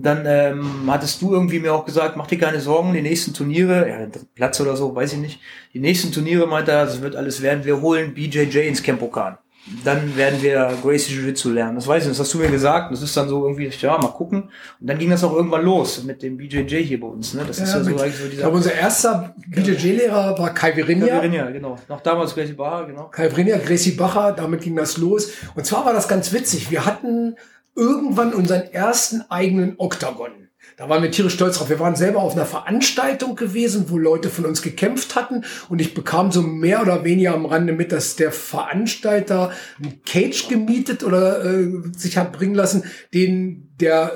[0.04, 3.88] Dann ähm, hattest du irgendwie mir auch gesagt, mach dir keine Sorgen, die nächsten Turniere,
[3.88, 5.40] ja, Platz oder so, weiß ich nicht.
[5.72, 9.38] Die nächsten Turniere, meinte er, das wird alles werden, wir holen BJJ ins Campokan
[9.84, 11.74] dann werden wir Gracie Jiu-Jitsu lernen.
[11.76, 12.92] Das weiß ich, das hast du mir gesagt.
[12.92, 14.44] Das ist dann so irgendwie, ja, mal gucken.
[14.80, 17.34] Und dann ging das auch irgendwann los mit dem BJJ hier bei uns.
[17.34, 17.42] Ne?
[17.46, 18.32] Das ja, ist ja so eigentlich so dieser.
[18.32, 21.06] Ich glaube, unser erster BJJ-Lehrer war Kai Verinia.
[21.06, 21.76] Kai Verinia, genau.
[21.88, 23.08] Noch damals Gracie Bacher, genau.
[23.08, 25.32] Kai Verinia, Gracie Bacher, damit ging das los.
[25.56, 26.70] Und zwar war das ganz witzig.
[26.70, 27.34] Wir hatten
[27.76, 30.46] irgendwann unseren ersten eigenen Oktagon.
[30.76, 31.70] Da waren wir tierisch stolz drauf.
[31.70, 35.44] Wir waren selber auf einer Veranstaltung gewesen, wo Leute von uns gekämpft hatten.
[35.70, 40.48] Und ich bekam so mehr oder weniger am Rande mit, dass der Veranstalter einen Cage
[40.48, 42.84] gemietet oder äh, sich hat bringen lassen,
[43.14, 44.12] den der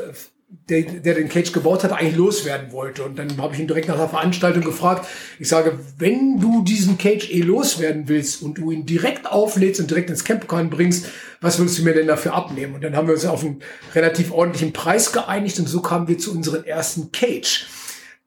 [0.71, 3.03] der, der den Cage gebaut hat, eigentlich loswerden wollte.
[3.03, 5.07] Und dann habe ich ihn direkt nach der Veranstaltung gefragt.
[5.39, 9.91] Ich sage, wenn du diesen Cage eh loswerden willst und du ihn direkt auflädst und
[9.91, 11.07] direkt ins Campcon bringst,
[11.41, 12.75] was würdest du mir denn dafür abnehmen?
[12.75, 13.63] Und dann haben wir uns auf einen
[13.95, 17.67] relativ ordentlichen Preis geeinigt und so kamen wir zu unserem ersten Cage.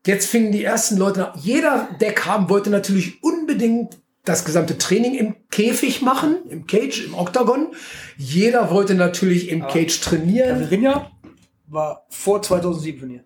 [0.06, 5.36] Jetzt fingen die ersten Leute, jeder, der kam, wollte natürlich unbedingt das gesamte Training im
[5.50, 7.68] Käfig machen, im Cage, im Octagon.
[8.18, 10.62] Jeder wollte natürlich im Cage trainieren.
[10.62, 11.12] Caverinha
[11.74, 13.24] war vor 2007 von ihr.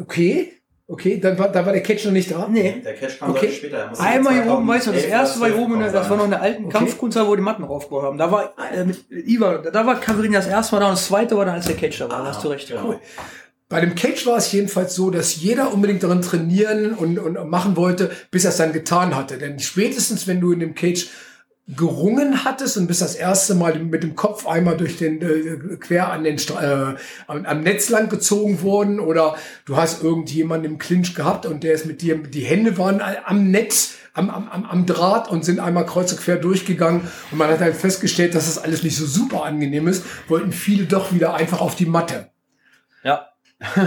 [0.00, 0.52] Okay,
[0.88, 2.48] okay, dann war, da war der Cage noch nicht da.
[2.50, 2.80] Nee.
[2.84, 3.52] Der Catch kam Okay.
[3.52, 3.92] später.
[3.98, 6.30] Einmal hier oben, 2011 weißt du, das erste war hier oben, das war noch in
[6.30, 6.72] der alten Okay.
[6.78, 8.18] Kampfkunsthalle, wo die Matten aufgebaut haben.
[8.18, 11.36] Da war äh, mit Iva, da war Caverinha das erste Mal da und das zweite
[11.36, 12.18] war dann, als der Catch da war.
[12.22, 12.68] da hast du recht.
[12.68, 12.88] genau.
[12.88, 13.00] Cool.
[13.68, 17.76] Bei dem Cage war es jedenfalls so, dass jeder unbedingt darin trainieren und, und machen
[17.76, 19.38] wollte, bis er es dann getan hatte.
[19.38, 21.08] Denn spätestens, wenn du in dem Cage
[21.66, 26.12] gerungen hattest und bist das erste Mal mit dem Kopf einmal durch den äh, quer
[26.12, 26.94] an den äh,
[27.26, 31.72] am, am Netz lang gezogen worden oder du hast irgendjemanden im Clinch gehabt und der
[31.72, 35.58] ist mit dir die Hände waren am Netz am, am, am, am Draht und sind
[35.58, 37.00] einmal kreuz und quer durchgegangen
[37.30, 40.84] und man hat halt festgestellt, dass das alles nicht so super angenehm ist, wollten viele
[40.84, 42.30] doch wieder einfach auf die Matte.
[43.02, 43.28] Ja.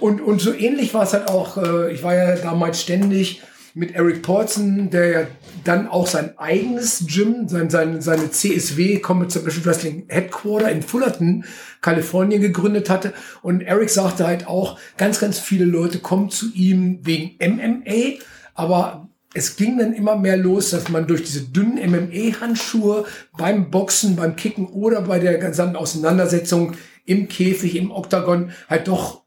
[0.00, 3.42] Und, und so ähnlich war es halt auch, äh, ich war ja damals ständig
[3.76, 5.26] mit Eric Paulson, der ja
[5.62, 9.34] dann auch sein eigenes Gym, sein, sein, seine CSW, Combat
[9.66, 11.44] Wrestling Headquarter in Fullerton,
[11.82, 13.12] Kalifornien gegründet hatte.
[13.42, 18.18] Und Eric sagte halt auch, ganz, ganz viele Leute kommen zu ihm wegen MMA,
[18.54, 23.04] aber es ging dann immer mehr los, dass man durch diese dünnen MMA-Handschuhe
[23.36, 26.72] beim Boxen, beim Kicken oder bei der gesamten Auseinandersetzung
[27.04, 29.25] im Käfig, im Oktagon halt doch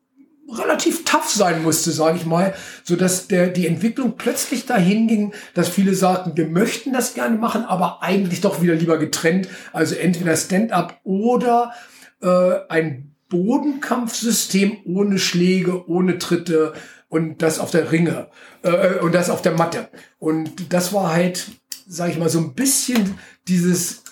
[0.52, 5.34] relativ tough sein musste, sage ich mal, so dass der die Entwicklung plötzlich dahin ging,
[5.54, 9.96] dass viele sagten, wir möchten das gerne machen, aber eigentlich doch wieder lieber getrennt, also
[9.96, 11.74] entweder Stand-up oder
[12.22, 16.74] äh, ein Bodenkampfsystem ohne Schläge, ohne Tritte
[17.10, 18.28] und das auf der Ringe
[18.64, 19.90] äh, und das auf der Matte.
[20.18, 21.48] Und das war halt,
[21.88, 24.04] sage ich mal, so ein bisschen dieses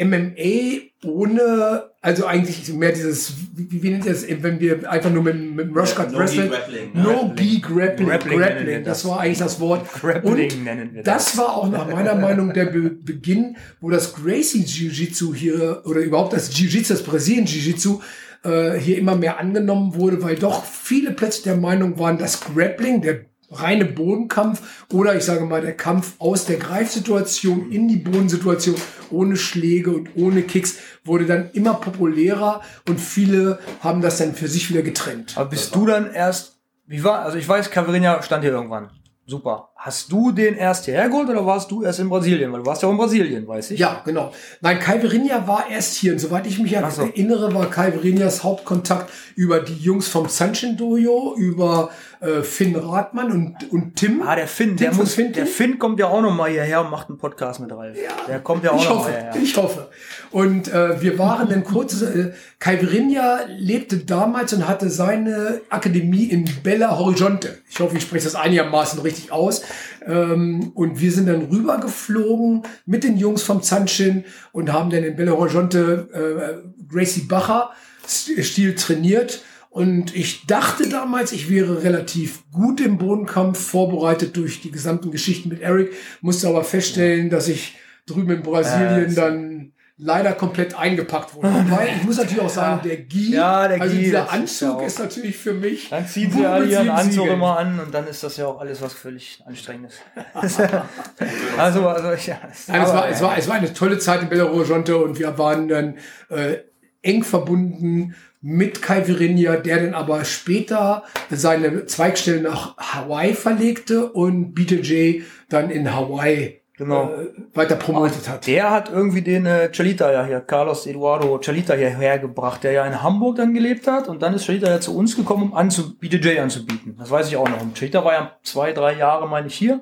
[0.00, 5.22] MMA ohne, also eigentlich mehr dieses, wie, wie nennt ihr das, wenn wir einfach nur
[5.22, 7.02] mit, mit dem Rush Cut No Wrestling, Grappling, ne?
[7.02, 9.10] No Gi Grappling, Grappling Grappling, das das.
[9.10, 9.92] war eigentlich das Wort.
[9.92, 11.38] Grappling Und nennen wir das das.
[11.38, 16.32] war auch nach meiner Meinung der Be Beginn, wo das Gracie Jiu-Jitsu hier, oder überhaupt
[16.32, 18.00] das Jiu-Jitsu, das Brasilien Jiu-Jitsu,
[18.44, 23.02] äh, hier immer mehr angenommen wurde, weil doch viele plötzlich der Meinung waren, dass Grappling,
[23.02, 28.76] der reine Bodenkampf oder ich sage mal der Kampf aus der Greifsituation in die Bodensituation
[29.10, 34.48] ohne Schläge und ohne Kicks wurde dann immer populärer und viele haben das dann für
[34.48, 35.32] sich wieder getrennt.
[35.36, 38.90] Aber bist du dann erst, wie war, also ich weiß, Caverinha stand hier irgendwann.
[39.28, 39.68] Super.
[39.76, 42.50] Hast du den erst hierher geholt oder warst du erst in Brasilien?
[42.50, 43.78] Weil du warst ja auch in Brasilien, weiß ich.
[43.78, 44.32] Ja, genau.
[44.62, 46.12] Nein, Kai Verinia war erst hier.
[46.12, 47.02] Und soweit ich mich so.
[47.02, 53.30] erinnere, war Kai Verinias Hauptkontakt über die Jungs vom Sunshine Dojo, über äh, Finn Rathmann
[53.30, 54.22] und, und Tim.
[54.22, 56.80] Ah, der Finn, Tim der muss, Finn, der Finn kommt ja auch noch mal hierher
[56.80, 57.98] und macht einen Podcast mit Ralf.
[58.26, 59.42] Der kommt ja auch ich noch hoffe, mal hierher.
[59.42, 59.88] ich hoffe.
[60.30, 66.24] Und äh, wir waren dann kurz, äh, Kai Verinia lebte damals und hatte seine Akademie
[66.24, 67.58] in Bella Horizonte.
[67.70, 69.62] Ich hoffe, ich spreche das einigermaßen richtig aus.
[70.06, 75.16] Ähm, und wir sind dann rübergeflogen mit den Jungs vom Zanshin und haben dann in
[75.16, 77.70] Bella Horizonte äh, Gracie Bacher
[78.06, 79.42] Stil trainiert.
[79.70, 85.50] Und ich dachte damals, ich wäre relativ gut im Bodenkampf vorbereitet durch die gesamten Geschichten
[85.50, 91.34] mit Eric, musste aber feststellen, dass ich drüben in Brasilien Äh, dann leider komplett eingepackt
[91.34, 91.48] wurde.
[91.68, 94.82] Weil ich muss natürlich auch sagen, der Gi, Ja, der also Gi, dieser ist Anzug
[94.82, 95.90] ist natürlich für mich.
[95.90, 97.34] Dann ziehen sie alle ihren Anzug siegeln.
[97.34, 99.96] immer an und dann ist das ja auch alles was völlig anstrengendes.
[100.34, 102.38] also, also, ja.
[102.68, 105.36] Nein, es war, es, war, es war eine tolle Zeit in Belo Horizonte und wir
[105.36, 105.98] waren dann
[106.30, 106.58] äh,
[107.02, 114.54] eng verbunden mit Kai Virinja, der dann aber später seine Zweigstelle nach Hawaii verlegte und
[114.54, 117.10] BJJ dann in Hawaii Genau.
[117.10, 118.46] äh, weiter promotet hat.
[118.46, 122.86] Der hat irgendwie den äh, Chalita ja hier, Carlos Eduardo Chalita hierher gebracht, der ja
[122.86, 125.98] in Hamburg dann gelebt hat und dann ist Chalita ja zu uns gekommen, um anzu
[125.98, 126.94] BJJ anzubieten.
[126.96, 127.60] Das weiß ich auch noch.
[127.60, 129.80] Und Chalita war ja zwei, drei Jahre, meine ich, hier.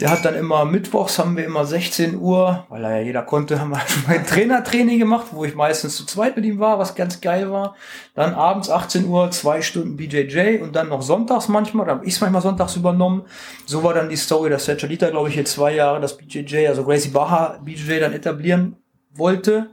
[0.00, 3.60] Der hat dann immer mittwochs haben wir immer 16 Uhr, weil er ja jeder konnte,
[3.60, 6.78] haben wir schon mal ein Trainertraining gemacht, wo ich meistens zu zweit mit ihm war,
[6.78, 7.74] was ganz geil war.
[8.14, 12.14] Dann abends 18 Uhr, zwei Stunden BJJ und dann noch sonntags manchmal, da habe ich
[12.14, 13.22] es manchmal sonntags übernommen.
[13.66, 16.68] So war dann die Story, dass der Chalita, glaube ich, hier zwei Jahre das BJJ,
[16.68, 18.76] also Gracie Baha BJJ dann etablieren
[19.14, 19.70] wollte.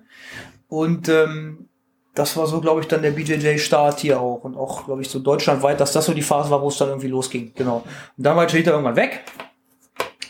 [0.67, 1.69] Und ähm,
[2.15, 4.43] das war so, glaube ich, dann der BJJ-Start hier auch.
[4.43, 6.89] Und auch, glaube ich, so deutschlandweit, dass das so die Phase war, wo es dann
[6.89, 7.53] irgendwie losging.
[7.55, 7.83] Genau.
[8.17, 9.23] Und dann war Chalita irgendwann weg,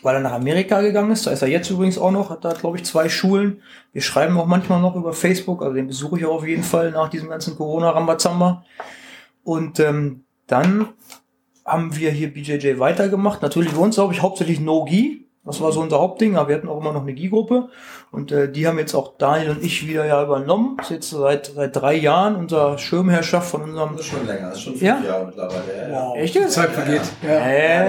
[0.03, 1.25] weil er nach Amerika gegangen ist.
[1.25, 3.61] Da ist er jetzt übrigens auch noch, hat da, glaube ich, zwei Schulen.
[3.91, 6.91] Wir schreiben auch manchmal noch über Facebook, also den besuche ich auch auf jeden Fall
[6.91, 8.63] nach diesem ganzen Corona-Rambazamba.
[9.43, 10.89] Und ähm, dann
[11.65, 13.41] haben wir hier BJJ weitergemacht.
[13.41, 15.28] Natürlich bei uns, glaube ich, hauptsächlich No-Gi.
[15.45, 17.69] Das war so unser Hauptding, aber wir hatten auch immer noch eine Gi-Gruppe.
[18.11, 20.75] Und äh, die haben jetzt auch Daniel und ich wieder ja übernommen.
[20.77, 23.91] Das ist jetzt seit, seit drei Jahren unser Schirmherrschaft von unserem...
[23.95, 25.01] Das ist schon länger, das ist schon fünf Ja?
[25.01, 25.89] Jahre mittlerweile.
[25.89, 26.13] Ja, ja.
[26.15, 26.53] Echt Die jetzt?
[26.53, 27.01] Zeit vergeht.
[27.23, 27.29] Ja.
[27.29, 27.39] Ja,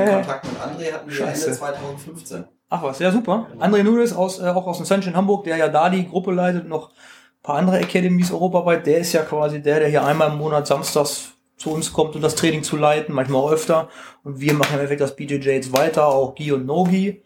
[0.04, 1.44] Äh, Kontakt mit André hatten wir Scheiße.
[1.46, 2.44] Ende 2015.
[2.70, 3.48] Ach was, ja super.
[3.58, 6.68] André Nunes aus, äh, auch aus dem Sunshine Hamburg, der ja da die Gruppe leitet,
[6.68, 10.38] noch ein paar andere Academies europaweit, der ist ja quasi der, der hier einmal im
[10.38, 13.88] Monat samstags zu uns kommt, um das Training zu leiten, manchmal auch öfter.
[14.22, 17.22] Und wir machen im Endeffekt das BJJ jetzt weiter, auch Gi und Nogi.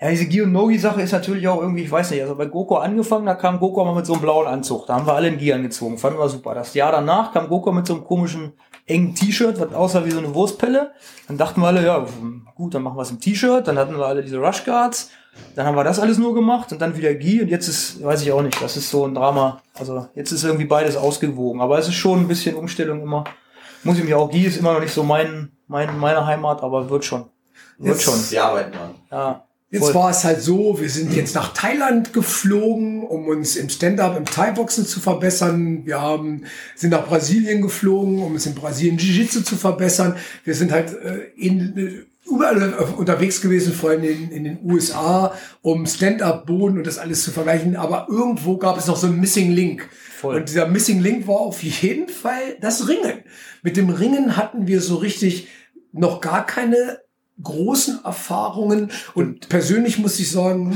[0.00, 2.76] Ja, diese Gi und Nogi-Sache ist natürlich auch irgendwie, ich weiß nicht, also bei Goko
[2.76, 4.86] angefangen, da kam Goko mal mit so einem blauen Anzug.
[4.86, 6.54] Da haben wir alle einen Gi angezogen, fanden wir super.
[6.54, 8.52] Das Jahr danach kam Goko mit so einem komischen
[8.84, 10.92] engen T-Shirt, was aussah wie so eine Wurstpelle.
[11.28, 12.06] Dann dachten wir alle, ja,
[12.54, 13.66] gut, dann machen wir es im T-Shirt.
[13.66, 15.10] Dann hatten wir alle diese Rush Guards.
[15.54, 18.22] Dann haben wir das alles nur gemacht und dann wieder Gi und jetzt ist, weiß
[18.22, 19.60] ich auch nicht, das ist so ein Drama.
[19.78, 23.24] Also jetzt ist irgendwie beides ausgewogen, aber es ist schon ein bisschen Umstellung immer.
[23.82, 26.88] Muss ich mich auch, Gi ist immer noch nicht so mein, mein, meine Heimat, aber
[26.90, 27.24] wird schon.
[27.78, 28.30] Wird Jetzt- schon.
[28.30, 28.94] Wir arbeiten dran.
[29.10, 29.42] Ja.
[29.68, 34.16] Jetzt war es halt so, wir sind jetzt nach Thailand geflogen, um uns im Stand-up,
[34.16, 35.84] im Thai-Boxen zu verbessern.
[35.84, 36.44] Wir haben,
[36.76, 40.14] sind nach Brasilien geflogen, um uns in Brasilien Jiu-Jitsu zu verbessern.
[40.44, 45.34] Wir sind halt äh, in, äh, überall unterwegs gewesen, vor allem in, in den USA,
[45.62, 47.74] um Stand-up-Boden und das alles zu vergleichen.
[47.74, 49.88] Aber irgendwo gab es noch so einen Missing Link.
[50.16, 50.36] Voll.
[50.36, 53.24] Und dieser Missing Link war auf jeden Fall das Ringen.
[53.62, 55.48] Mit dem Ringen hatten wir so richtig
[55.92, 56.98] noch gar keine
[57.42, 60.74] großen Erfahrungen und persönlich muss ich sagen,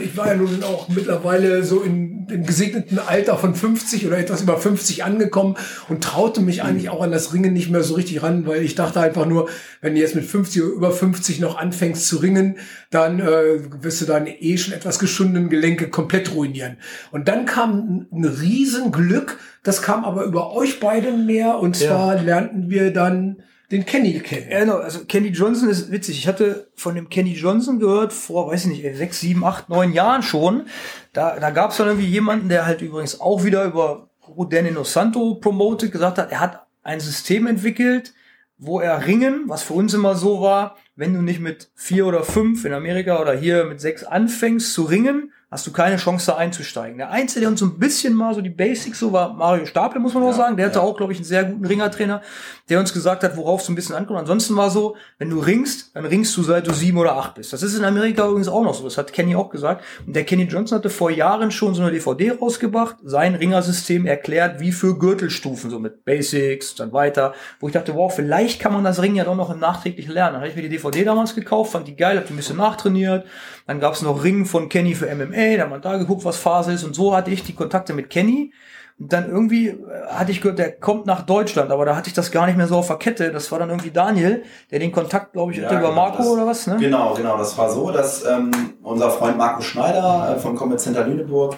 [0.00, 4.42] ich war ja nun auch mittlerweile so in, im gesegneten Alter von 50 oder etwas
[4.42, 5.56] über 50 angekommen
[5.88, 8.74] und traute mich eigentlich auch an das Ringen nicht mehr so richtig ran, weil ich
[8.74, 9.48] dachte einfach nur,
[9.82, 12.56] wenn du jetzt mit 50 oder über 50 noch anfängst zu ringen,
[12.90, 16.78] dann äh, wirst du deine eh schon etwas geschundenen Gelenke komplett ruinieren.
[17.12, 21.86] Und dann kam ein, ein Riesenglück, das kam aber über euch beide mehr und Ja.
[21.88, 24.48] zwar lernten wir dann den Kenny kennen.
[24.48, 24.78] Genau.
[24.78, 26.18] Also Kenny Johnson ist witzig.
[26.18, 29.92] Ich hatte von dem Kenny Johnson gehört vor, weiß ich nicht, sechs, sieben, acht, neun
[29.92, 30.66] Jahren schon.
[31.12, 34.08] Da, da gab es dann irgendwie jemanden, der halt übrigens auch wieder über
[34.48, 38.14] Danilo Santo promoted, gesagt hat, er hat ein System entwickelt,
[38.58, 42.24] wo er Ringen, was für uns immer so war, wenn du nicht mit vier oder
[42.24, 46.36] fünf in Amerika oder hier mit sechs anfängst zu ringen, hast du keine Chance da
[46.36, 46.98] einzusteigen.
[46.98, 50.00] Der Einzige, der uns so ein bisschen mal so die Basics so war, Mario Stapel,
[50.00, 50.56] muss man auch Ja, sagen.
[50.56, 50.84] Der hatte ja.
[50.84, 52.22] auch, glaube ich, einen sehr guten Ringertrainer,
[52.68, 54.20] der uns gesagt hat, worauf es so ein bisschen ankommt.
[54.20, 57.52] Ansonsten war so, wenn du ringst, dann ringst du seit du sieben oder acht bist.
[57.52, 58.84] Das ist in Amerika übrigens auch noch so.
[58.84, 59.84] Das hat Kenny auch gesagt.
[60.06, 64.60] Und der Kenny Johnson hatte vor Jahren schon so eine DVD rausgebracht, sein Ringersystem erklärt,
[64.60, 68.84] wie für Gürtelstufen, so mit Basics, dann weiter, wo ich dachte, wow, vielleicht kann man
[68.84, 70.34] das Ringen ja doch noch im nachträglichen lernen.
[70.34, 72.56] Dann habe ich mir die DVD damals gekauft, fand die geil, hab die ein bisschen
[72.56, 73.26] nachtrainiert.
[73.70, 76.36] Dann gab es noch Ringen von Kenny für MMA, da hat man da geguckt, was
[76.36, 76.82] Phase ist.
[76.82, 78.52] Und so hatte ich die Kontakte mit Kenny.
[78.98, 79.76] Und dann irgendwie äh,
[80.08, 82.66] hatte ich gehört, der kommt nach Deutschland, aber da hatte ich das gar nicht mehr
[82.66, 83.30] so auf der Kette.
[83.30, 84.42] Das war dann irgendwie Daniel,
[84.72, 86.78] der den Kontakt, glaube ich, Ja, hatte über genau, Marco das- oder was, ne?
[86.80, 87.38] Genau, genau.
[87.38, 88.50] Das war so, dass ähm,
[88.82, 91.54] unser Freund Marco Schneider äh, vom Combat Center Lüneburg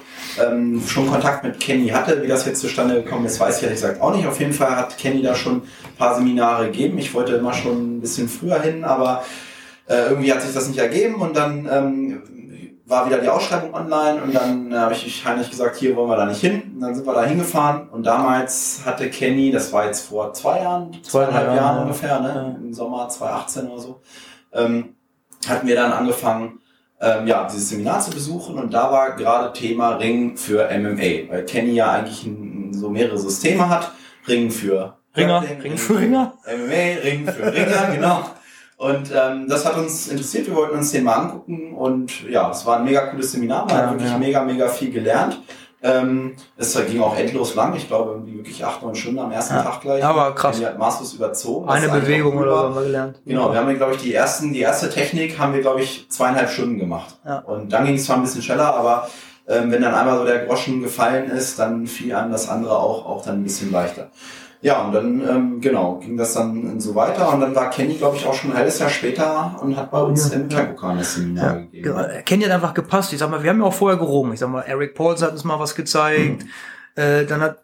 [0.46, 2.22] ähm, schon Kontakt mit Kenny hatte.
[2.22, 4.26] Wie das jetzt zustande gekommen ist, weiß ich ehrlich gesagt auch nicht.
[4.26, 6.98] Auf jeden Fall hat Kenny da schon ein paar Seminare gegeben.
[6.98, 9.22] Ich wollte immer schon ein bisschen früher hin, aber
[9.86, 12.22] äh, irgendwie hat sich das nicht ergeben und dann ähm,
[12.92, 16.16] war wieder die Ausschreibung online und dann äh, habe ich Heinrich gesagt, hier wollen wir
[16.16, 16.72] da nicht hin.
[16.74, 20.60] Und dann sind wir da hingefahren und damals hatte Kenny, das war jetzt vor zwei
[20.60, 21.82] Jahren, zweieinhalb Jahren, Jahren ja.
[21.82, 22.56] ungefähr, ne?
[22.62, 24.00] Im Sommer 2018 oder so,
[24.52, 24.96] ähm,
[25.48, 26.60] hatten wir dann angefangen,
[27.00, 31.44] ähm, ja, dieses Seminar zu besuchen und da war gerade Thema Ring für MMA, weil
[31.46, 33.90] Kenny ja eigentlich ein, so mehrere Systeme hat.
[34.28, 36.34] Ring für Ringer, Grappling, Ring für Ringer.
[36.46, 38.24] MMA, Ring für Ringer, genau.
[38.82, 42.66] Und ähm, das hat uns interessiert, wir wollten uns den mal angucken und ja, es
[42.66, 44.18] war ein mega cooles Seminar, man Ja, hat wirklich ja.
[44.18, 45.40] mega, mega viel gelernt.
[45.84, 49.54] Ähm, es ging auch endlos lang, ich glaube irgendwie wirklich acht, neun Stunden am ersten
[49.54, 49.62] Ja.
[49.62, 50.02] Tag gleich.
[50.02, 50.58] War krass.
[50.58, 51.66] Die hat maßlos überzogen.
[51.66, 52.58] was Eine Bewegung oder war.
[52.60, 53.20] so haben wir gelernt.
[53.24, 56.50] Genau, wir haben, glaube ich, die ersten, die erste Technik haben wir, glaube ich, zweieinhalb
[56.50, 57.18] Stunden gemacht.
[57.24, 57.38] Ja.
[57.38, 59.08] Und dann ging es zwar ein bisschen schneller, aber
[59.48, 63.04] ähm, wenn dann einmal so der Groschen gefallen ist, dann fiel an das andere auch,
[63.06, 64.10] auch dann ein bisschen leichter.
[64.62, 68.16] Ja, und dann, ähm, genau, ging das dann so weiter und dann war Kenny, glaube
[68.16, 71.16] ich, auch schon ein halbes Jahr später und hat bei uns Ja, im Taikokan das
[71.16, 71.82] Seminar gegeben.
[71.82, 73.12] Genau, Kenny hat einfach gepasst.
[73.12, 74.32] Ich sag mal, wir haben ja auch vorher gerungen.
[74.32, 76.46] Ich sag mal, Eric Pauls hat uns mal was gezeigt.
[76.94, 77.61] Äh, dann hat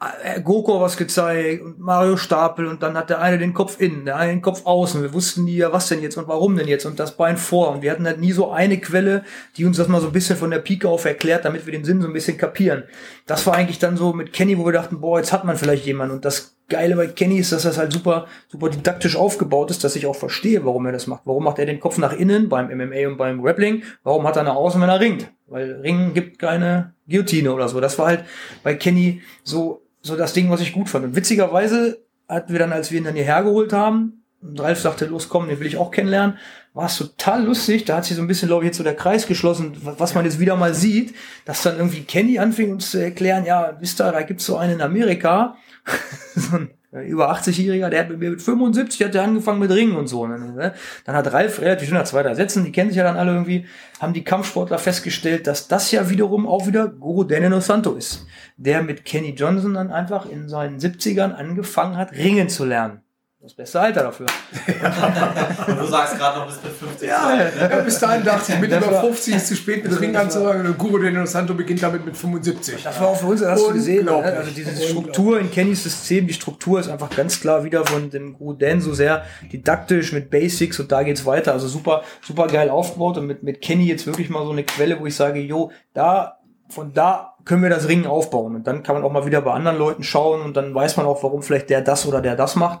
[0.00, 4.04] äh, Goko was gezeigt und Mario Stapel und dann hat der eine den Kopf innen,
[4.04, 5.02] der eine den Kopf außen.
[5.02, 7.70] Wir wussten nie, ja, was denn jetzt und warum denn jetzt und das Bein vor.
[7.70, 9.22] Und wir hatten halt nie so eine Quelle,
[9.56, 11.84] die uns das mal so ein bisschen von der Pike auf erklärt, damit wir den
[11.84, 12.84] Sinn so ein bisschen kapieren.
[13.26, 15.86] Das war eigentlich dann so mit Kenny, wo wir dachten, boah, jetzt hat man vielleicht
[15.86, 16.16] jemanden.
[16.16, 19.96] Und das Geile bei Kenny ist, dass das halt super, super didaktisch aufgebaut ist, dass
[19.96, 21.22] ich auch verstehe, warum er das macht.
[21.24, 23.82] Warum macht er den Kopf nach innen beim MMA und beim Grappling?
[24.02, 25.30] Warum hat er nach außen, wenn er ringt?
[25.46, 27.80] Weil Ringen gibt keine Guillotine oder so.
[27.80, 28.24] Das war halt
[28.62, 31.04] bei Kenny so, so das Ding, was ich gut fand.
[31.04, 35.06] Und witzigerweise hatten wir dann, als wir ihn dann hierher geholt haben, und Ralf sagte,
[35.06, 36.36] los, komm, den will ich auch kennenlernen,
[36.74, 37.86] war es total lustig.
[37.86, 40.26] Da hat sich so ein bisschen, glaube ich, jetzt so der Kreis geschlossen, was man
[40.26, 41.14] jetzt wieder mal sieht,
[41.46, 44.74] dass dann irgendwie Kenny anfing uns zu erklären, ja, wisst ihr, da gibt's so einen
[44.74, 45.56] in Amerika,
[46.34, 46.70] so ein
[47.02, 50.26] über 80-Jähriger, der hat mit mir mit 75 hat der angefangen mit Ringen und so.
[50.26, 50.72] Ne?
[51.04, 53.32] Dann hat Ralf relativ schnell nach zwei, drei Sätzen, die kennen sich ja dann alle
[53.32, 53.66] irgendwie,
[54.00, 58.26] haben die Kampfsportler festgestellt, dass das ja wiederum auch wieder Guru Daniel Santo ist,
[58.56, 63.03] der mit Kenny Johnson dann einfach in seinen 70ern angefangen hat, Ringen zu lernen
[63.44, 64.26] das beste Alter dafür.
[65.68, 67.06] und du sagst gerade noch bis mit 50.
[67.06, 70.74] Ja, ja, bis dahin dachte ich, mit über 50 ist zu spät mit Ring anzusagen.
[70.78, 72.82] Guru de Santo beginnt damit mit 75.
[72.82, 74.14] Das war auch für uns, hast du gesehen, ne?
[74.14, 78.32] also diese Struktur in Kennys System, die Struktur ist einfach ganz klar wieder von dem
[78.32, 81.52] Guru Dan so sehr didaktisch mit Basics und da geht's weiter.
[81.52, 84.98] Also super, super geil aufgebaut und mit, mit Kenny jetzt wirklich mal so eine Quelle,
[84.98, 86.38] wo ich sage, jo, da
[86.70, 88.56] von da können wir das Ringen aufbauen.
[88.56, 91.06] Und dann kann man auch mal wieder bei anderen Leuten schauen und dann weiß man
[91.06, 92.80] auch, warum vielleicht der das oder der das macht.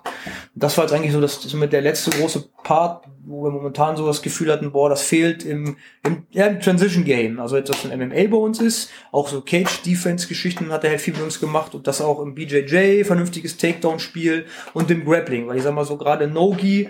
[0.54, 3.50] Und das war jetzt eigentlich so das, das mit der letzte große Part, wo wir
[3.50, 7.40] momentan so das Gefühl hatten, boah, das fehlt im, im, ja, im Transition Game.
[7.40, 11.14] Also jetzt, was ein MMA bei uns ist, auch so Cage-Defense-Geschichten hat der Herr viel
[11.14, 15.46] mit uns gemacht und das auch im BJJ, vernünftiges Takedown-Spiel und im Grappling.
[15.46, 16.88] Weil ich sag mal so gerade Nogi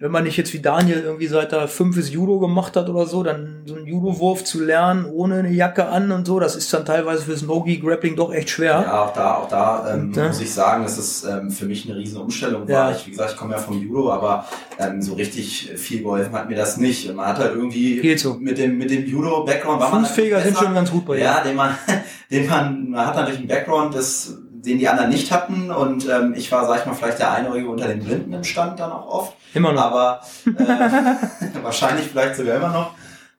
[0.00, 3.06] wenn man nicht jetzt wie Daniel irgendwie seit er fünf ist Judo gemacht hat oder
[3.06, 6.72] so, dann so einen Judo-Wurf zu lernen ohne eine Jacke an und so, das ist
[6.74, 8.82] dann teilweise fürs Nogi-Grappling doch echt schwer.
[8.86, 11.88] Ja, auch da, auch da ähm, und, muss ich sagen, dass es ähm, für mich
[11.88, 12.90] eine riesen Umstellung war.
[12.90, 12.96] Ja.
[12.96, 14.46] Ich, wie gesagt, ich komme ja vom Judo, aber
[14.80, 17.08] ähm, so richtig viel geholfen hat mir das nicht.
[17.08, 18.34] Und man hat halt irgendwie so.
[18.34, 19.80] mit dem, mit dem Judo-Background.
[19.84, 21.22] Fußfeger halt sind schon ganz gut bei dir.
[21.22, 21.78] Ja, den man,
[22.32, 25.70] den man, man hat natürlich einen Background, das den die anderen nicht hatten.
[25.70, 28.80] Und ähm, ich war, sag ich mal, vielleicht der Einäugige unter den Blinden im Stand
[28.80, 29.36] dann auch oft.
[29.54, 29.82] Immer noch.
[29.82, 32.94] Aber äh, wahrscheinlich vielleicht sogar immer noch.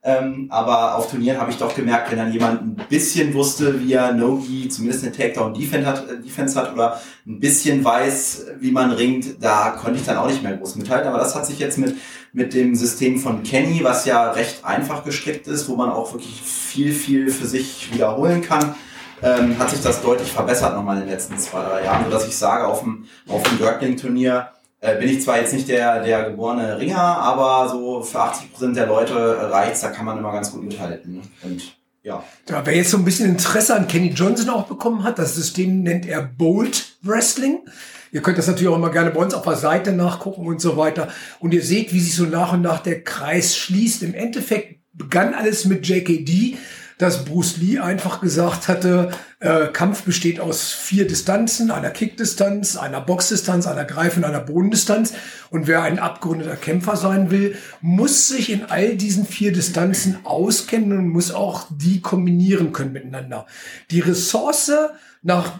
[0.08, 3.94] Ähm, aber auf Turnieren habe ich doch gemerkt, wenn dann jemand ein bisschen wusste, wie
[3.94, 8.92] er Nogi zumindest eine Takedown-Defense hat, äh, Defense hat oder ein bisschen weiß, wie man
[8.92, 11.08] ringt, da konnte ich dann auch nicht mehr groß mithalten.
[11.08, 11.96] Aber das hat sich jetzt mit,
[12.34, 16.40] mit dem System von Kenny, was ja recht einfach gestrickt ist, wo man auch wirklich
[16.40, 18.76] viel, viel für sich wiederholen kann,
[19.22, 22.36] ähm, hat sich das deutlich verbessert nochmal in den letzten zwei, drei Jahren, sodass ich
[22.36, 24.50] sage, auf dem, auf dem Grappling-Turnier
[24.82, 28.78] äh, bin ich zwar jetzt nicht der, der geborene Ringer, aber so für 80 Prozent
[28.78, 31.22] der Leute reicht's, da kann man immer ganz gut mithalten.
[31.44, 32.24] Und ja.
[32.50, 32.66] ja.
[32.66, 36.06] Wer jetzt so ein bisschen Interesse an Kenny Johnson auch bekommen hat, das System nennt
[36.06, 37.62] er Bolt Wrestling.
[38.12, 40.78] Ihr könnt das natürlich auch immer gerne bei uns auf der Seite nachgucken und so
[40.78, 41.08] weiter.
[41.40, 44.04] Und ihr seht, wie sich so nach und nach der Kreis schließt.
[44.04, 46.58] Im Endeffekt begann alles mit JKD
[46.98, 53.02] dass Bruce Lee einfach gesagt hatte, äh, Kampf besteht aus vier Distanzen, einer Kickdistanz, einer
[53.02, 55.14] Boxdistanz, einer Greif- und einer Bodendistanz.
[55.50, 60.98] Und wer ein abgerundeter Kämpfer sein will, muss sich in all diesen vier Distanzen auskennen
[60.98, 63.46] und muss auch die kombinieren können miteinander.
[63.92, 64.72] Die Ressource
[65.22, 65.60] nach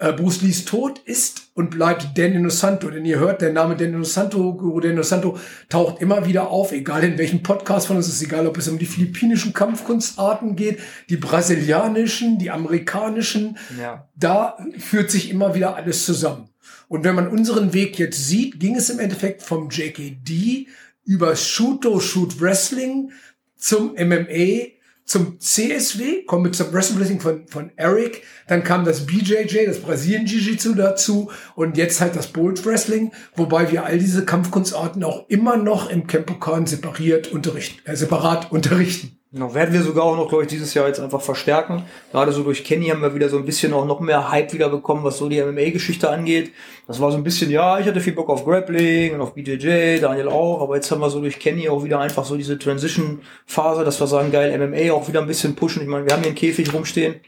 [0.00, 2.88] Bruce Lees Tod ist und bleibt Danny Santo.
[2.90, 5.38] Denn ihr hört, der Name Danny Santo, Guru Danny Santo,
[5.68, 8.78] taucht immer wieder auf, egal in welchem Podcast von uns, ist egal, ob es um
[8.78, 10.78] die philippinischen Kampfkunstarten geht,
[11.10, 13.58] die brasilianischen, die amerikanischen.
[13.78, 14.08] Ja.
[14.16, 16.48] Da führt sich immer wieder alles zusammen.
[16.88, 20.66] Und wenn man unseren Weg jetzt sieht, ging es im Endeffekt vom JKD
[21.04, 23.12] über Shooto Shoot Wrestling
[23.56, 24.70] zum MMA
[25.10, 30.74] zum CSW, kommen zum Wrestling von, von Eric, dann kam das BJJ, das Brasilien Jiu-Jitsu
[30.74, 35.90] dazu und jetzt halt das Bolt Wrestling, wobei wir all diese Kampfkunstarten auch immer noch
[35.90, 39.19] im Campokan separiert unterrichten, äh, separat unterrichten.
[39.32, 41.84] Genau, werden wir sogar auch noch, glaube ich, dieses Jahr jetzt einfach verstärken.
[42.10, 44.68] Gerade so durch Kenny haben wir wieder so ein bisschen auch noch mehr Hype wieder
[44.68, 46.50] bekommen, was so die MMA-Geschichte angeht.
[46.88, 50.00] Das war so ein bisschen, ja, ich hatte viel Bock auf Grappling und auf BJJ,
[50.00, 53.84] Daniel auch, aber jetzt haben wir so durch Kenny auch wieder einfach so diese Transition-Phase,
[53.84, 55.82] dass wir sagen, geil, MMA auch wieder ein bisschen pushen.
[55.82, 57.20] Ich meine, wir haben hier einen Käfig rumstehen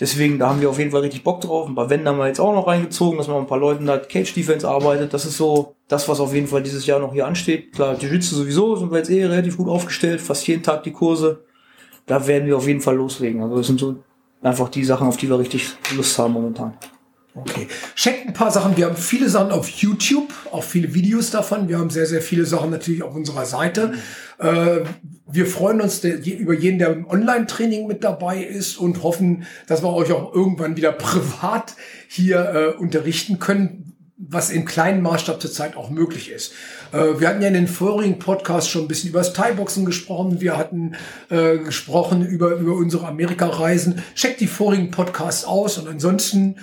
[0.00, 1.66] Deswegen, da haben wir auf jeden Fall richtig Bock drauf.
[1.66, 3.86] Ein paar Wände haben wir jetzt auch noch reingezogen, dass man mit ein paar Leuten
[3.86, 5.12] da Cage Defense arbeitet.
[5.12, 7.72] Das ist so das, was auf jeden Fall dieses Jahr noch hier ansteht.
[7.72, 11.44] Klar, Jiu-Jitsu sowieso sind wir jetzt eh relativ gut aufgestellt, fast jeden Tag die Kurse.
[12.06, 13.42] Da werden wir auf jeden Fall loslegen.
[13.42, 13.96] Also das sind so
[14.40, 16.74] einfach die Sachen, auf die wir richtig Lust haben momentan.
[17.40, 17.68] Okay.
[17.94, 18.76] Checkt ein paar Sachen.
[18.76, 21.68] Wir haben viele Sachen auf YouTube, auch viele Videos davon.
[21.68, 23.94] Wir haben sehr, sehr viele Sachen natürlich auf unserer Seite.
[24.38, 24.80] Äh,
[25.30, 29.92] wir freuen uns über jeden, der im Online-Training mit dabei ist und hoffen, dass wir
[29.92, 31.76] euch auch irgendwann wieder privat
[32.08, 36.52] hier äh, unterrichten können, was im kleinen Maßstab zurzeit auch möglich ist.
[36.92, 40.40] Äh, wir hatten ja in den vorigen Podcasts schon ein bisschen über das Thai-Boxen gesprochen.
[40.40, 40.96] Wir hatten
[41.30, 44.02] äh, gesprochen über, über unsere Amerika-Reisen.
[44.14, 46.56] Checkt die vorigen Podcasts aus und ansonsten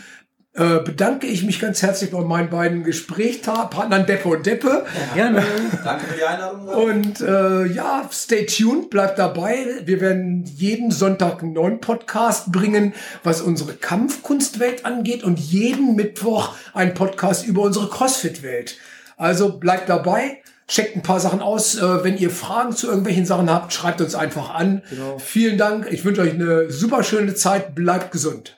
[0.56, 4.86] äh, bedanke ich mich ganz herzlich bei meinen beiden Gesprächspartnern Deppe und Deppe.
[5.10, 5.43] Ja, gerne.
[5.84, 6.68] Danke für die Einladung.
[6.68, 9.66] Und äh, ja, stay tuned, bleibt dabei.
[9.84, 12.93] Wir werden jeden Sonntag einen neuen Podcast bringen,
[13.24, 18.78] was unsere Kampfkunstwelt angeht und jeden Mittwoch einen Podcast über unsere Crossfit-Welt.
[19.18, 20.41] Also bleibt dabei.
[20.70, 21.76] Checkt ein paar Sachen aus.
[21.76, 24.84] Äh, wenn ihr Fragen zu irgendwelchen Sachen habt, schreibt uns einfach an.
[24.89, 25.20] Genau.
[25.20, 25.88] Vielen Dank.
[25.91, 27.76] Ich wünsche euch eine super schöne Zeit.
[27.76, 28.58] Bleibt gesund.